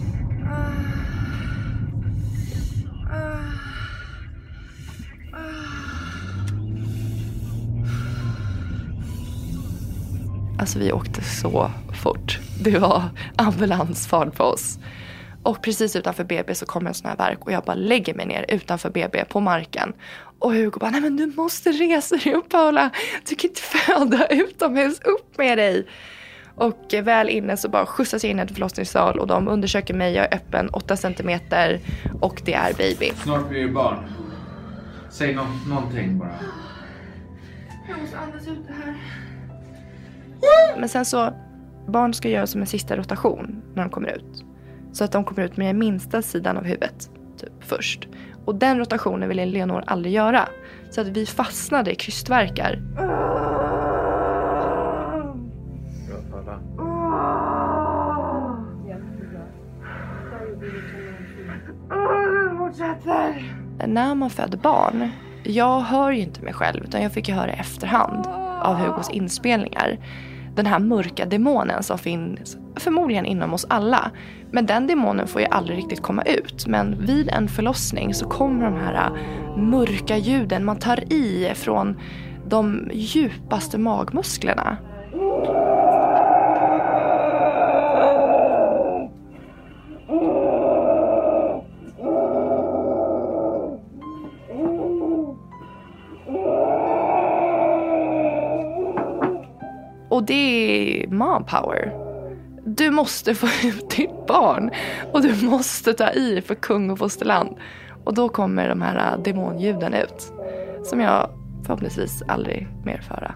[10.58, 11.70] Alltså vi åkte så
[12.02, 12.38] fort.
[12.60, 13.02] Det var
[13.36, 14.78] ambulansfart på oss.
[15.42, 18.26] Och precis utanför BB så kommer en sån här verk och jag bara lägger mig
[18.26, 19.92] ner utanför BB på marken.
[20.38, 22.90] Och Hugo bara, nej men du måste resa dig upp Paula.
[23.28, 25.86] Du kan inte föda utomhus, upp med dig.
[26.54, 30.14] Och väl inne så bara skjutsas jag in i en förlossningssal och de undersöker mig.
[30.14, 31.80] Jag är öppen 8 centimeter
[32.20, 33.12] och det är baby.
[33.22, 34.04] Snart blir det barn.
[35.10, 36.38] Säg nå någonting bara.
[37.88, 38.94] Jag måste andas ut det här.
[40.78, 41.32] Men sen så,
[41.86, 44.44] barn ska göra som en sista rotation när de kommer ut.
[44.92, 48.08] Så att de kommer ut med den minsta sidan av huvudet typ, först.
[48.44, 50.48] Och den rotationen ville Leonor aldrig göra.
[50.90, 52.76] Så att vi fastnade i krystverkar.
[56.08, 56.60] Bra Paula.
[63.86, 65.10] När man föder barn,
[65.44, 68.26] jag hör ju inte mig själv utan jag fick ju höra i efterhand
[68.62, 69.98] av Hugos inspelningar.
[70.58, 74.10] Den här mörka demonen som finns förmodligen inom oss alla.
[74.50, 76.66] Men den demonen får ju aldrig riktigt komma ut.
[76.66, 82.00] Men vid en förlossning så kommer de här äh, mörka ljuden man tar i från
[82.48, 84.76] de djupaste magmusklerna.
[101.38, 101.92] Är mom power.
[102.64, 104.70] Du måste få ut ditt barn.
[105.12, 107.56] Och du måste ta i för kung och fosterland.
[108.04, 110.32] Och då kommer de här äh, demonljuden ut.
[110.84, 111.30] Som jag
[111.66, 113.34] förhoppningsvis aldrig mer får höra.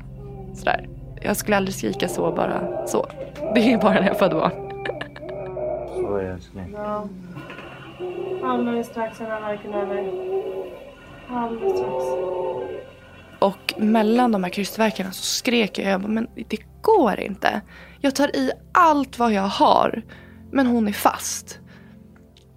[0.54, 0.88] Sådär.
[1.22, 3.06] Jag skulle aldrig skrika så bara så.
[3.54, 4.52] Det är bara när jag födde barn.
[5.94, 6.74] Så är det älskling.
[6.76, 7.08] Ja.
[8.44, 10.12] Alldeles strax är verken över.
[11.28, 12.04] Alldeles strax.
[13.38, 17.60] Och mellan de här krystverkarna så skrek jag, jag bara, men det går inte.
[18.04, 20.02] Jag tar i allt vad jag har,
[20.52, 21.60] men hon är fast.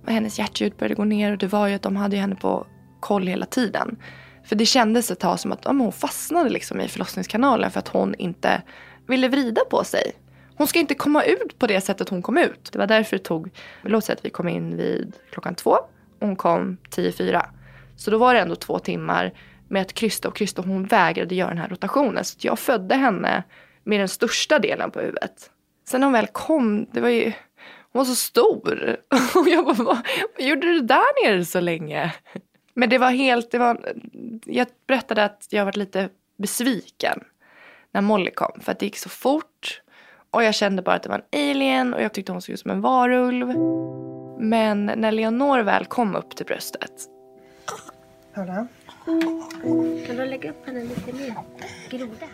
[0.07, 2.67] Hennes hjärtljud började gå ner och det var ju att de hade henne på
[2.99, 3.97] koll hela tiden.
[4.43, 7.87] För det kändes ett tag som att ja, hon fastnade liksom i förlossningskanalen för att
[7.87, 8.61] hon inte
[9.07, 10.11] ville vrida på sig.
[10.55, 12.69] Hon ska inte komma ut på det sättet hon kom ut.
[12.71, 13.49] Det var därför det tog,
[13.81, 15.71] låt säga att vi kom in vid klockan två
[16.19, 17.45] och hon kom tio fyra.
[17.95, 19.33] Så då var det ändå två timmar
[19.67, 22.25] med att krysta och krysta och hon vägrade göra den här rotationen.
[22.25, 23.43] Så jag födde henne
[23.85, 25.49] med den största delen på huvudet.
[25.87, 27.23] Sen när hon väl kom, det var ju,
[27.91, 28.97] hon var så stor.
[29.35, 29.97] Och jag bara, vad,
[30.37, 32.13] vad gjorde du där nere så länge?
[32.73, 33.93] Men det var helt, det var,
[34.45, 37.23] jag berättade att jag var lite besviken
[37.91, 38.59] när Molly kom.
[38.61, 39.81] För att det gick så fort.
[40.31, 42.59] Och jag kände bara att det var en alien och jag tyckte hon såg ut
[42.59, 43.47] som en varulv.
[44.39, 46.91] Men när Leonor väl kom upp till bröstet.
[48.33, 48.67] Paula?
[50.07, 51.33] Kan du lägga upp henne lite mer?
[51.89, 52.27] Groda.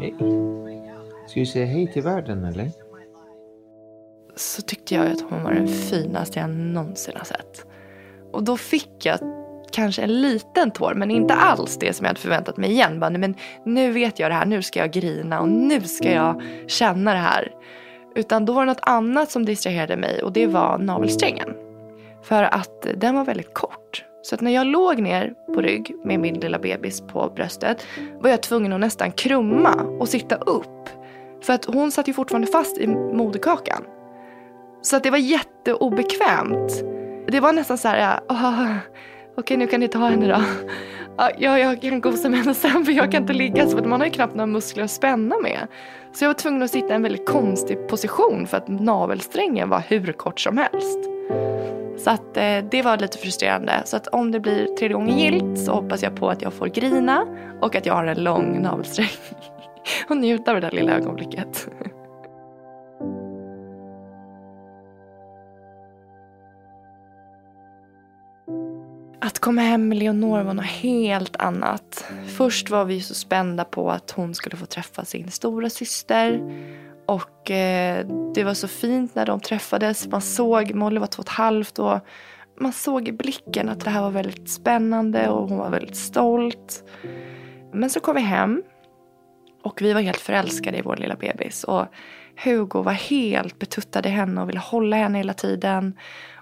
[0.00, 0.14] Hej.
[1.26, 2.70] Ska du säga hej till världen eller?
[4.40, 7.66] så tyckte jag att hon var den finaste jag någonsin har sett.
[8.32, 9.18] Och då fick jag
[9.72, 13.00] kanske en liten tår, men inte alls det som jag hade förväntat mig igen.
[13.00, 16.42] Bara, men nu vet jag det här, nu ska jag grina och nu ska jag
[16.66, 17.52] känna det här.
[18.14, 21.48] Utan då var det något annat som distraherade mig och det var navelsträngen.
[22.22, 24.04] För att den var väldigt kort.
[24.22, 27.86] Så att när jag låg ner på rygg med min lilla bebis på bröstet
[28.20, 30.88] var jag tvungen att nästan krumma och sitta upp.
[31.42, 33.84] För att hon satt ju fortfarande fast i moderkakan.
[34.82, 36.84] Så att det var jätteobekvämt.
[37.26, 38.76] Det var nästan så här, "Åh,
[39.36, 40.42] okej nu kan ni ta henne då.
[41.38, 44.00] Ja, jag kan gosa med henne sen för jag kan inte ligga så för man
[44.00, 45.66] har ju knappt några muskler att spänna med.
[46.12, 49.82] Så jag var tvungen att sitta i en väldigt konstig position för att navelsträngen var
[49.88, 50.98] hur kort som helst.
[51.98, 53.82] Så att eh, det var lite frustrerande.
[53.84, 56.66] Så att om det blir tredje gången gillt så hoppas jag på att jag får
[56.66, 57.26] grina
[57.60, 59.08] och att jag har en lång navelsträng.
[60.08, 61.68] och njuta av det där lilla ögonblicket.
[69.20, 72.04] Att komma hem med Leonor var något helt annat.
[72.26, 76.40] Först var vi så spända på att hon skulle få träffa sin stora syster.
[77.08, 80.08] Och eh, det var så fint när de träffades.
[80.08, 82.00] Man såg, Molly var två och ett halvt och
[82.60, 86.84] man såg i blicken att det här var väldigt spännande och hon var väldigt stolt.
[87.72, 88.62] Men så kom vi hem
[89.62, 91.64] och vi var helt förälskade i vår lilla bebis.
[91.64, 91.86] Och
[92.44, 95.98] Hugo var helt betuttad i henne och ville hålla henne hela tiden.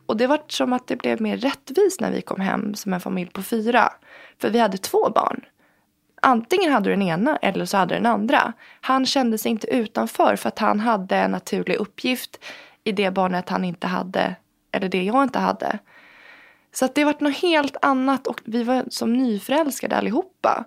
[0.07, 3.01] Och det var som att det blev mer rättvist när vi kom hem som en
[3.01, 3.93] familj på fyra.
[4.39, 5.41] För vi hade två barn.
[6.23, 8.53] Antingen hade du den ena eller så hade du den andra.
[8.81, 12.45] Han kände sig inte utanför för att han hade en naturlig uppgift
[12.85, 14.35] i det barnet han inte hade,
[14.73, 15.79] eller det jag inte hade.
[16.73, 20.65] Så att det varit något helt annat och vi var som nyförälskade allihopa.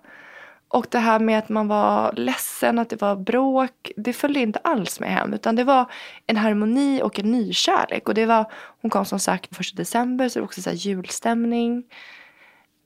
[0.68, 4.60] Och det här med att man var ledsen, att det var bråk, det följde inte
[4.64, 5.34] alls med hem.
[5.34, 5.86] Utan det var
[6.28, 8.08] en harmoni och en nykärlek.
[8.08, 11.84] Och det var, hon kom som sagt första december, så det var också så julstämning.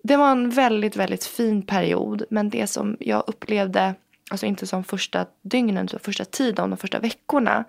[0.04, 2.24] Det var en väldigt, väldigt fin period.
[2.30, 3.96] Men det som jag upplevde,
[4.32, 7.64] alltså inte som första dygnen, utan första tiden, de första veckorna.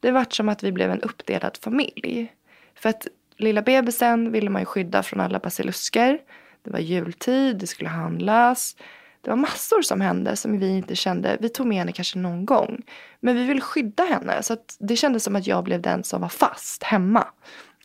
[0.00, 2.32] Det var som att vi blev en uppdelad familj.
[2.74, 3.06] För att
[3.36, 6.18] lilla bebisen ville man ju skydda från alla basilusker.
[6.62, 8.76] Det var jultid, det skulle handlas.
[9.20, 11.36] Det var massor som hände som vi inte kände.
[11.40, 12.82] Vi tog med henne kanske någon gång.
[13.20, 14.42] Men vi ville skydda henne.
[14.42, 17.26] Så det kändes som att jag blev den som var fast hemma.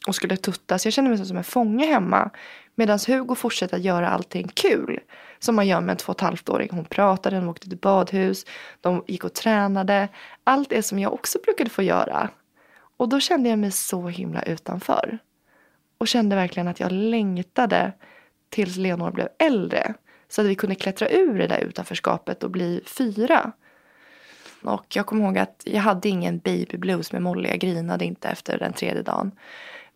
[0.09, 0.85] Och skulle tuttas.
[0.85, 2.29] Jag kände mig som en fånge hemma.
[2.75, 4.99] Medan Hugo fortsatte att göra allting kul.
[5.39, 6.69] Som man gör med en två och ett halvt åring.
[6.71, 8.45] Hon pratade, de åkte till badhus.
[8.81, 10.07] De gick och tränade.
[10.43, 12.29] Allt det som jag också brukade få göra.
[12.97, 15.19] Och då kände jag mig så himla utanför.
[15.97, 17.91] Och kände verkligen att jag längtade
[18.49, 19.93] tills Leonor blev äldre.
[20.29, 23.51] Så att vi kunde klättra ur det där utanförskapet och bli fyra.
[24.63, 27.49] Och jag kommer ihåg att jag hade ingen baby blues med Molly.
[27.49, 29.31] Jag grinade inte efter den tredje dagen.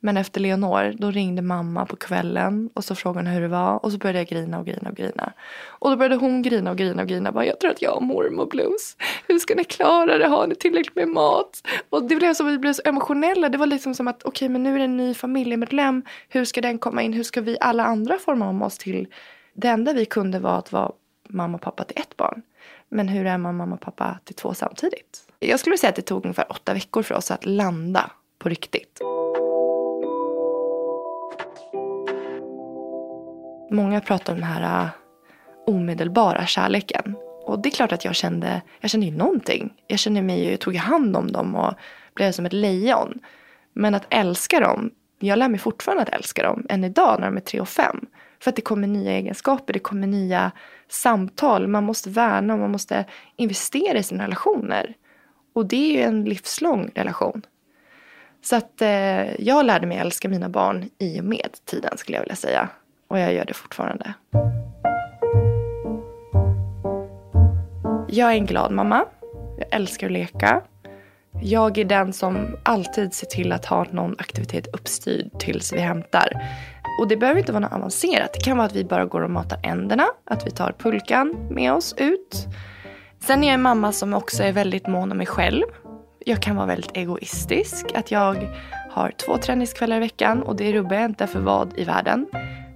[0.06, 3.86] Men efter Leonor, då ringde mamma på kvällen och så frågade hon hur det var.
[3.86, 5.34] Och så började jag grina och grina och grina.
[5.66, 7.32] Och då började hon grina och grina och grina.
[7.32, 8.97] Bara, jag tror att jag har mormor blues.
[9.28, 10.28] Hur ska ni klara det?
[10.28, 11.62] Har ni tillräckligt med mat?
[11.89, 13.49] Och det blev så, vi blev så emotionella.
[13.49, 16.04] Det var liksom som att okej, okay, men nu är det en ny familjemedlem.
[16.30, 17.14] Hur ska den komma in?
[17.14, 19.08] Hur ska vi alla andra forma om oss till
[19.54, 20.91] det enda vi kunde var att vara
[21.30, 22.41] mamma och pappa till ett barn.
[22.89, 25.28] Men hur är man mamma och pappa till två samtidigt?
[25.39, 29.01] Jag skulle säga att det tog ungefär åtta veckor för oss att landa på riktigt.
[33.74, 34.89] Många pratar om den här äh,
[35.65, 37.15] omedelbara kärleken.
[37.45, 39.74] Och det är klart att jag kände, jag kände ju någonting.
[39.88, 41.74] Jag kände mig, jag tog hand om dem och
[42.13, 43.19] blev som ett lejon.
[43.74, 47.38] Men att älska dem, jag lär mig fortfarande att älska dem än idag när de
[47.38, 48.05] är tre och fem.
[48.39, 50.51] För att det kommer nya egenskaper, det kommer nya
[50.89, 51.67] samtal.
[51.67, 53.05] Man måste värna och man måste
[53.36, 54.93] investera i sina relationer.
[55.53, 57.41] Och det är ju en livslång relation.
[58.41, 62.24] Så att eh, jag lärde mig älska mina barn i och med tiden skulle jag
[62.24, 62.69] vilja säga.
[63.08, 64.14] Och jag gör det fortfarande.
[68.08, 69.06] Jag är en glad mamma.
[69.58, 70.62] Jag älskar att leka.
[71.41, 76.30] Jag är den som alltid ser till att ha någon aktivitet uppstyrd tills vi hämtar.
[76.99, 78.34] Och det behöver inte vara något avancerat.
[78.34, 80.08] Det kan vara att vi bara går och matar änderna.
[80.26, 82.47] Att vi tar pulkan med oss ut.
[83.20, 85.64] Sen är jag en mamma som också är väldigt mån om mig själv.
[86.26, 87.86] Jag kan vara väldigt egoistisk.
[87.95, 88.36] Att jag
[88.91, 92.28] har två träningskvällar i veckan och det rubbar jag inte för vad i världen.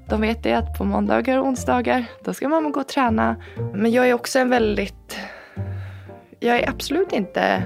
[0.09, 3.35] De vet det att på måndagar och onsdagar då ska mamma gå och träna.
[3.73, 5.19] Men jag är också en väldigt...
[6.39, 7.63] Jag är absolut inte...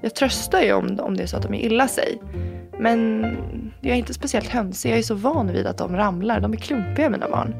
[0.00, 2.18] Jag tröstar ju om, om det är så att de är illa sig.
[2.78, 3.22] Men
[3.80, 4.90] jag är inte speciellt hönsig.
[4.90, 6.40] Jag är så van vid att de ramlar.
[6.40, 7.54] De är klumpiga mina barn.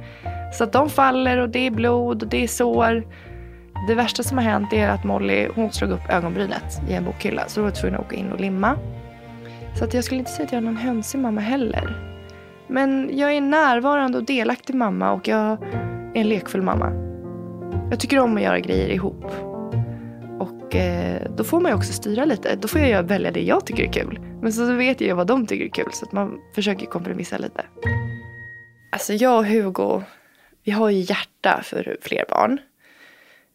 [0.53, 3.07] Så att de faller och det är blod och det är sår.
[3.89, 7.45] Det värsta som har hänt är att Molly hon slog upp ögonbrynet i en bokhylla.
[7.47, 8.79] Så då var jag tvungen att åka in och limma.
[9.79, 12.14] Så att jag skulle inte säga att jag är någon hönsig mamma heller.
[12.67, 15.63] Men jag är en närvarande och delaktig mamma och jag
[16.15, 16.93] är en lekfull mamma.
[17.91, 19.25] Jag tycker om att göra grejer ihop.
[20.39, 22.57] Och eh, då får man ju också styra lite.
[22.57, 24.21] Då får jag välja det jag tycker är kul.
[24.43, 27.65] Men så vet jag vad de tycker är kul så att man försöker kompromissa lite.
[28.93, 30.03] Alltså jag och Hugo,
[30.63, 32.61] vi har ju hjärta för fler barn.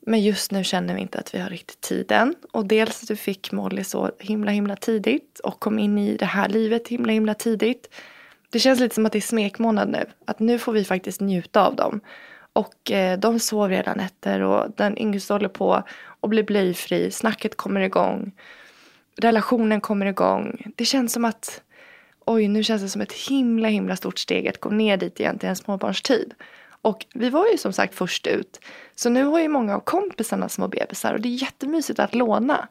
[0.05, 2.35] Men just nu känner vi inte att vi har riktigt tiden.
[2.51, 6.25] Och dels att vi fick Molly så himla himla tidigt och kom in i det
[6.25, 7.89] här livet himla himla tidigt.
[8.49, 10.05] Det känns lite som att det är smekmånad nu.
[10.25, 12.01] Att nu får vi faktiskt njuta av dem.
[12.53, 15.73] Och eh, de sov redan nätter och den yngsta håller på
[16.21, 17.11] att bli blöjfri.
[17.11, 18.31] Snacket kommer igång
[19.21, 20.73] relationen kommer igång.
[20.75, 21.61] Det känns som att
[22.25, 25.39] oj, nu känns det som ett himla himla stort steg att gå ner dit igen
[25.39, 26.33] till en småbarnstid.
[26.81, 28.59] Och vi var ju som sagt först ut.
[28.95, 32.67] Så nu har ju många av kompisarna små bebisar och det är jättemysigt att låna.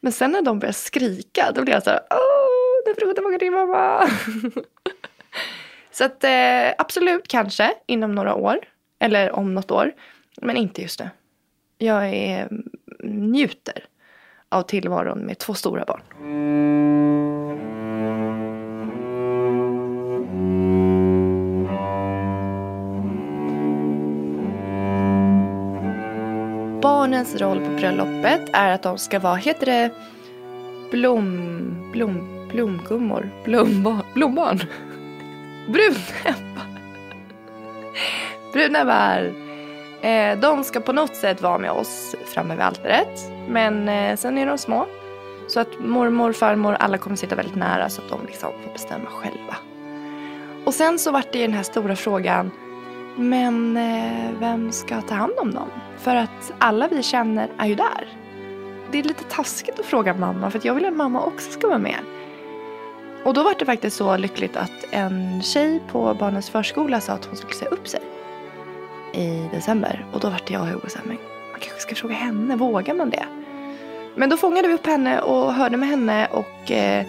[0.00, 3.06] Men sen när de börjar skrika då blir jag så här, åh, nu får du
[3.06, 4.10] gå tillbaka mamma.
[5.90, 8.58] så att eh, absolut kanske inom några år.
[8.98, 9.92] Eller om något år.
[10.42, 11.10] Men inte just nu.
[11.78, 12.68] Jag är, mm,
[13.02, 13.84] njuter
[14.48, 16.02] av tillvaron med två stora barn.
[27.08, 29.90] barnens roll på bröllopet är att de ska vara, heter det
[30.90, 34.60] blom, blom, blomgummor, blombarn, blombarn,
[35.68, 36.66] brudnäbbar.
[38.52, 39.32] Brudnäbbar.
[40.00, 43.30] Eh, de ska på något sätt vara med oss framme vid altaret.
[43.48, 44.86] Men eh, sen är de små.
[45.48, 49.10] Så att mormor, farmor, alla kommer sitta väldigt nära så att de liksom får bestämma
[49.10, 49.56] själva.
[50.64, 52.50] Och sen så vart det den här stora frågan.
[53.16, 55.68] Men eh, vem ska ta hand om dem?
[55.98, 58.08] För att alla vi känner är ju där.
[58.90, 61.68] Det är lite taskigt att fråga mamma för att jag vill att mamma också ska
[61.68, 61.98] vara med.
[63.24, 67.24] Och då var det faktiskt så lyckligt att en tjej på barnens förskola sa att
[67.24, 68.00] hon skulle säga upp sig
[69.14, 70.06] i december.
[70.12, 71.16] Och då var det jag och Hugo så här, men
[71.52, 73.26] man kanske ska fråga henne, vågar man det?
[74.14, 77.06] Men då fångade vi upp henne och hörde med henne och eh,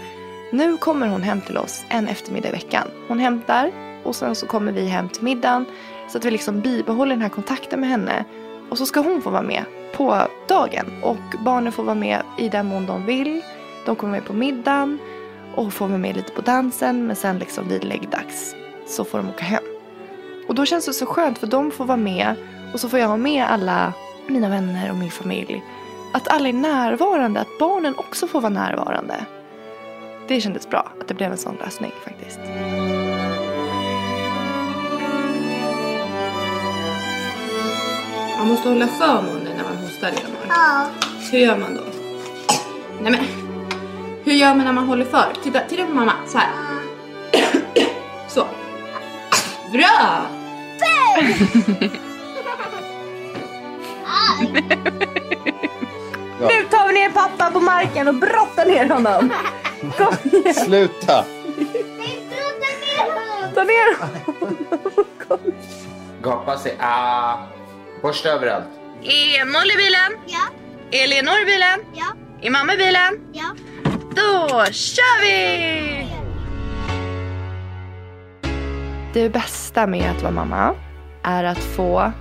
[0.51, 2.87] nu kommer hon hem till oss en eftermiddag i veckan.
[3.07, 3.71] Hon hämtar
[4.03, 5.65] och sen så kommer vi hem till middagen
[6.09, 8.25] så att vi liksom bibehåller den här kontakten med henne.
[8.69, 12.49] Och så ska hon få vara med på dagen och barnen får vara med i
[12.49, 13.41] den mån de vill.
[13.85, 14.99] De kommer med på middagen
[15.55, 18.55] och får vara med lite på dansen men sen liksom vid läggdags
[18.87, 19.63] så får de åka hem.
[20.47, 22.35] Och då känns det så skönt för de får vara med
[22.73, 23.93] och så får jag ha med alla
[24.27, 25.63] mina vänner och min familj.
[26.13, 29.25] Att alla är närvarande, att barnen också får vara närvarande.
[30.27, 32.39] Det kändes bra att det blev en sån lösning faktiskt.
[38.37, 40.45] Man måste hålla för munnen när man hostar Leonor.
[40.49, 40.85] Ja.
[41.31, 41.81] Hur gör man då?
[43.01, 43.48] Nej men.
[44.29, 45.33] Hur gör man när man håller för?
[45.43, 46.13] Titta, titta på mamma.
[46.27, 46.49] Så här.
[48.27, 48.47] Så.
[49.71, 50.21] Bra!
[56.39, 59.33] Nu tar vi ner pappa på marken och brottar ner honom.
[59.97, 61.25] Kom igen, Sluta!
[63.55, 65.05] ta ner honom.
[66.21, 66.77] Gapa sig.
[66.79, 67.37] Ah.
[68.01, 68.67] Borsta överallt.
[69.03, 70.11] Är Molly i bilen?
[70.25, 70.47] Ja.
[70.91, 71.79] Är Leonor i bilen?
[71.93, 72.05] Ja.
[72.41, 73.19] Är mamma i bilen?
[73.33, 73.55] Ja.
[74.09, 76.07] Då kör vi!
[79.13, 80.75] Det bästa med att vara mamma
[81.23, 82.11] är att få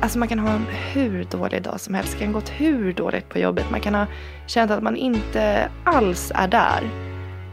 [0.00, 2.12] Alltså man kan ha en hur dålig dag som helst.
[2.12, 3.70] Det kan gått hur dåligt på jobbet.
[3.70, 4.06] Man kan ha
[4.46, 6.90] känt att man inte alls är där.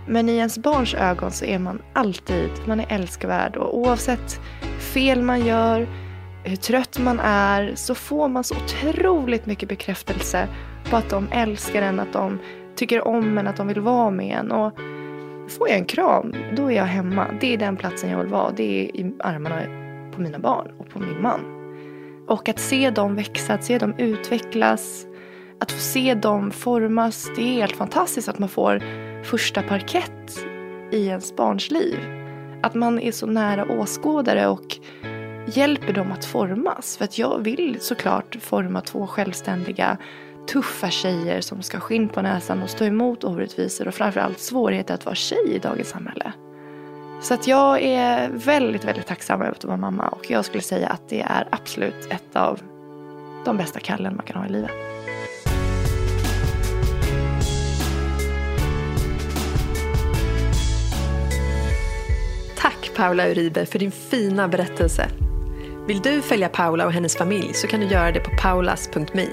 [0.07, 3.55] Men i ens barns ögon så är man alltid, man är älskvärd.
[3.55, 4.39] Och oavsett
[4.79, 5.87] fel man gör,
[6.43, 10.47] hur trött man är, så får man så otroligt mycket bekräftelse
[10.89, 12.39] på att de älskar en, att de
[12.75, 14.51] tycker om en, att de vill vara med en.
[14.51, 14.73] Och
[15.49, 17.27] får jag en kram, då är jag hemma.
[17.41, 18.51] Det är den platsen jag vill vara.
[18.51, 19.61] Det är i armarna
[20.15, 21.39] på mina barn och på min man.
[22.27, 25.05] Och att se dem växa, att se dem utvecklas,
[25.59, 27.29] att få se dem formas.
[27.35, 28.81] Det är helt fantastiskt att man får
[29.23, 30.45] första parkett
[30.91, 31.99] i ens barns liv.
[32.63, 34.77] Att man är så nära åskådare och
[35.47, 36.97] hjälper dem att formas.
[36.97, 39.97] För att jag vill såklart forma två självständiga,
[40.47, 44.93] tuffa tjejer som ska ha skinn på näsan och stå emot orättvisor och framförallt svårigheter
[44.93, 46.33] att vara tjej i dagens samhälle.
[47.21, 50.87] Så att jag är väldigt, väldigt tacksam över att vara mamma och jag skulle säga
[50.87, 52.59] att det är absolut ett av
[53.45, 54.71] de bästa kallen man kan ha i livet.
[62.57, 65.07] Tack Paula Uribe för din fina berättelse.
[65.87, 69.27] Vill du följa Paula och hennes familj så kan du göra det på paulas.me.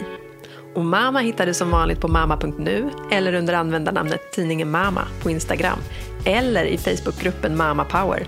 [0.74, 5.78] Och Mama hittar du som vanligt på mama.nu eller under användarnamnet tidningen Mama på Instagram
[6.24, 8.26] eller i Facebookgruppen Mama Power.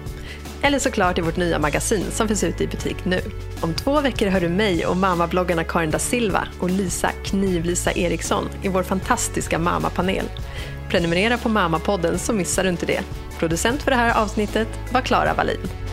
[0.62, 3.20] Eller såklart i vårt nya magasin som finns ute i butik nu.
[3.60, 8.48] Om två veckor hör du mig och mammabloggarna Karin da Silva och Lisa Knivlisa Eriksson
[8.62, 10.24] i vår fantastiska mammapanel.
[10.88, 13.00] Prenumerera på Mammapodden så missar du inte det.
[13.38, 15.89] Producent för det här avsnittet var Klara Wallin.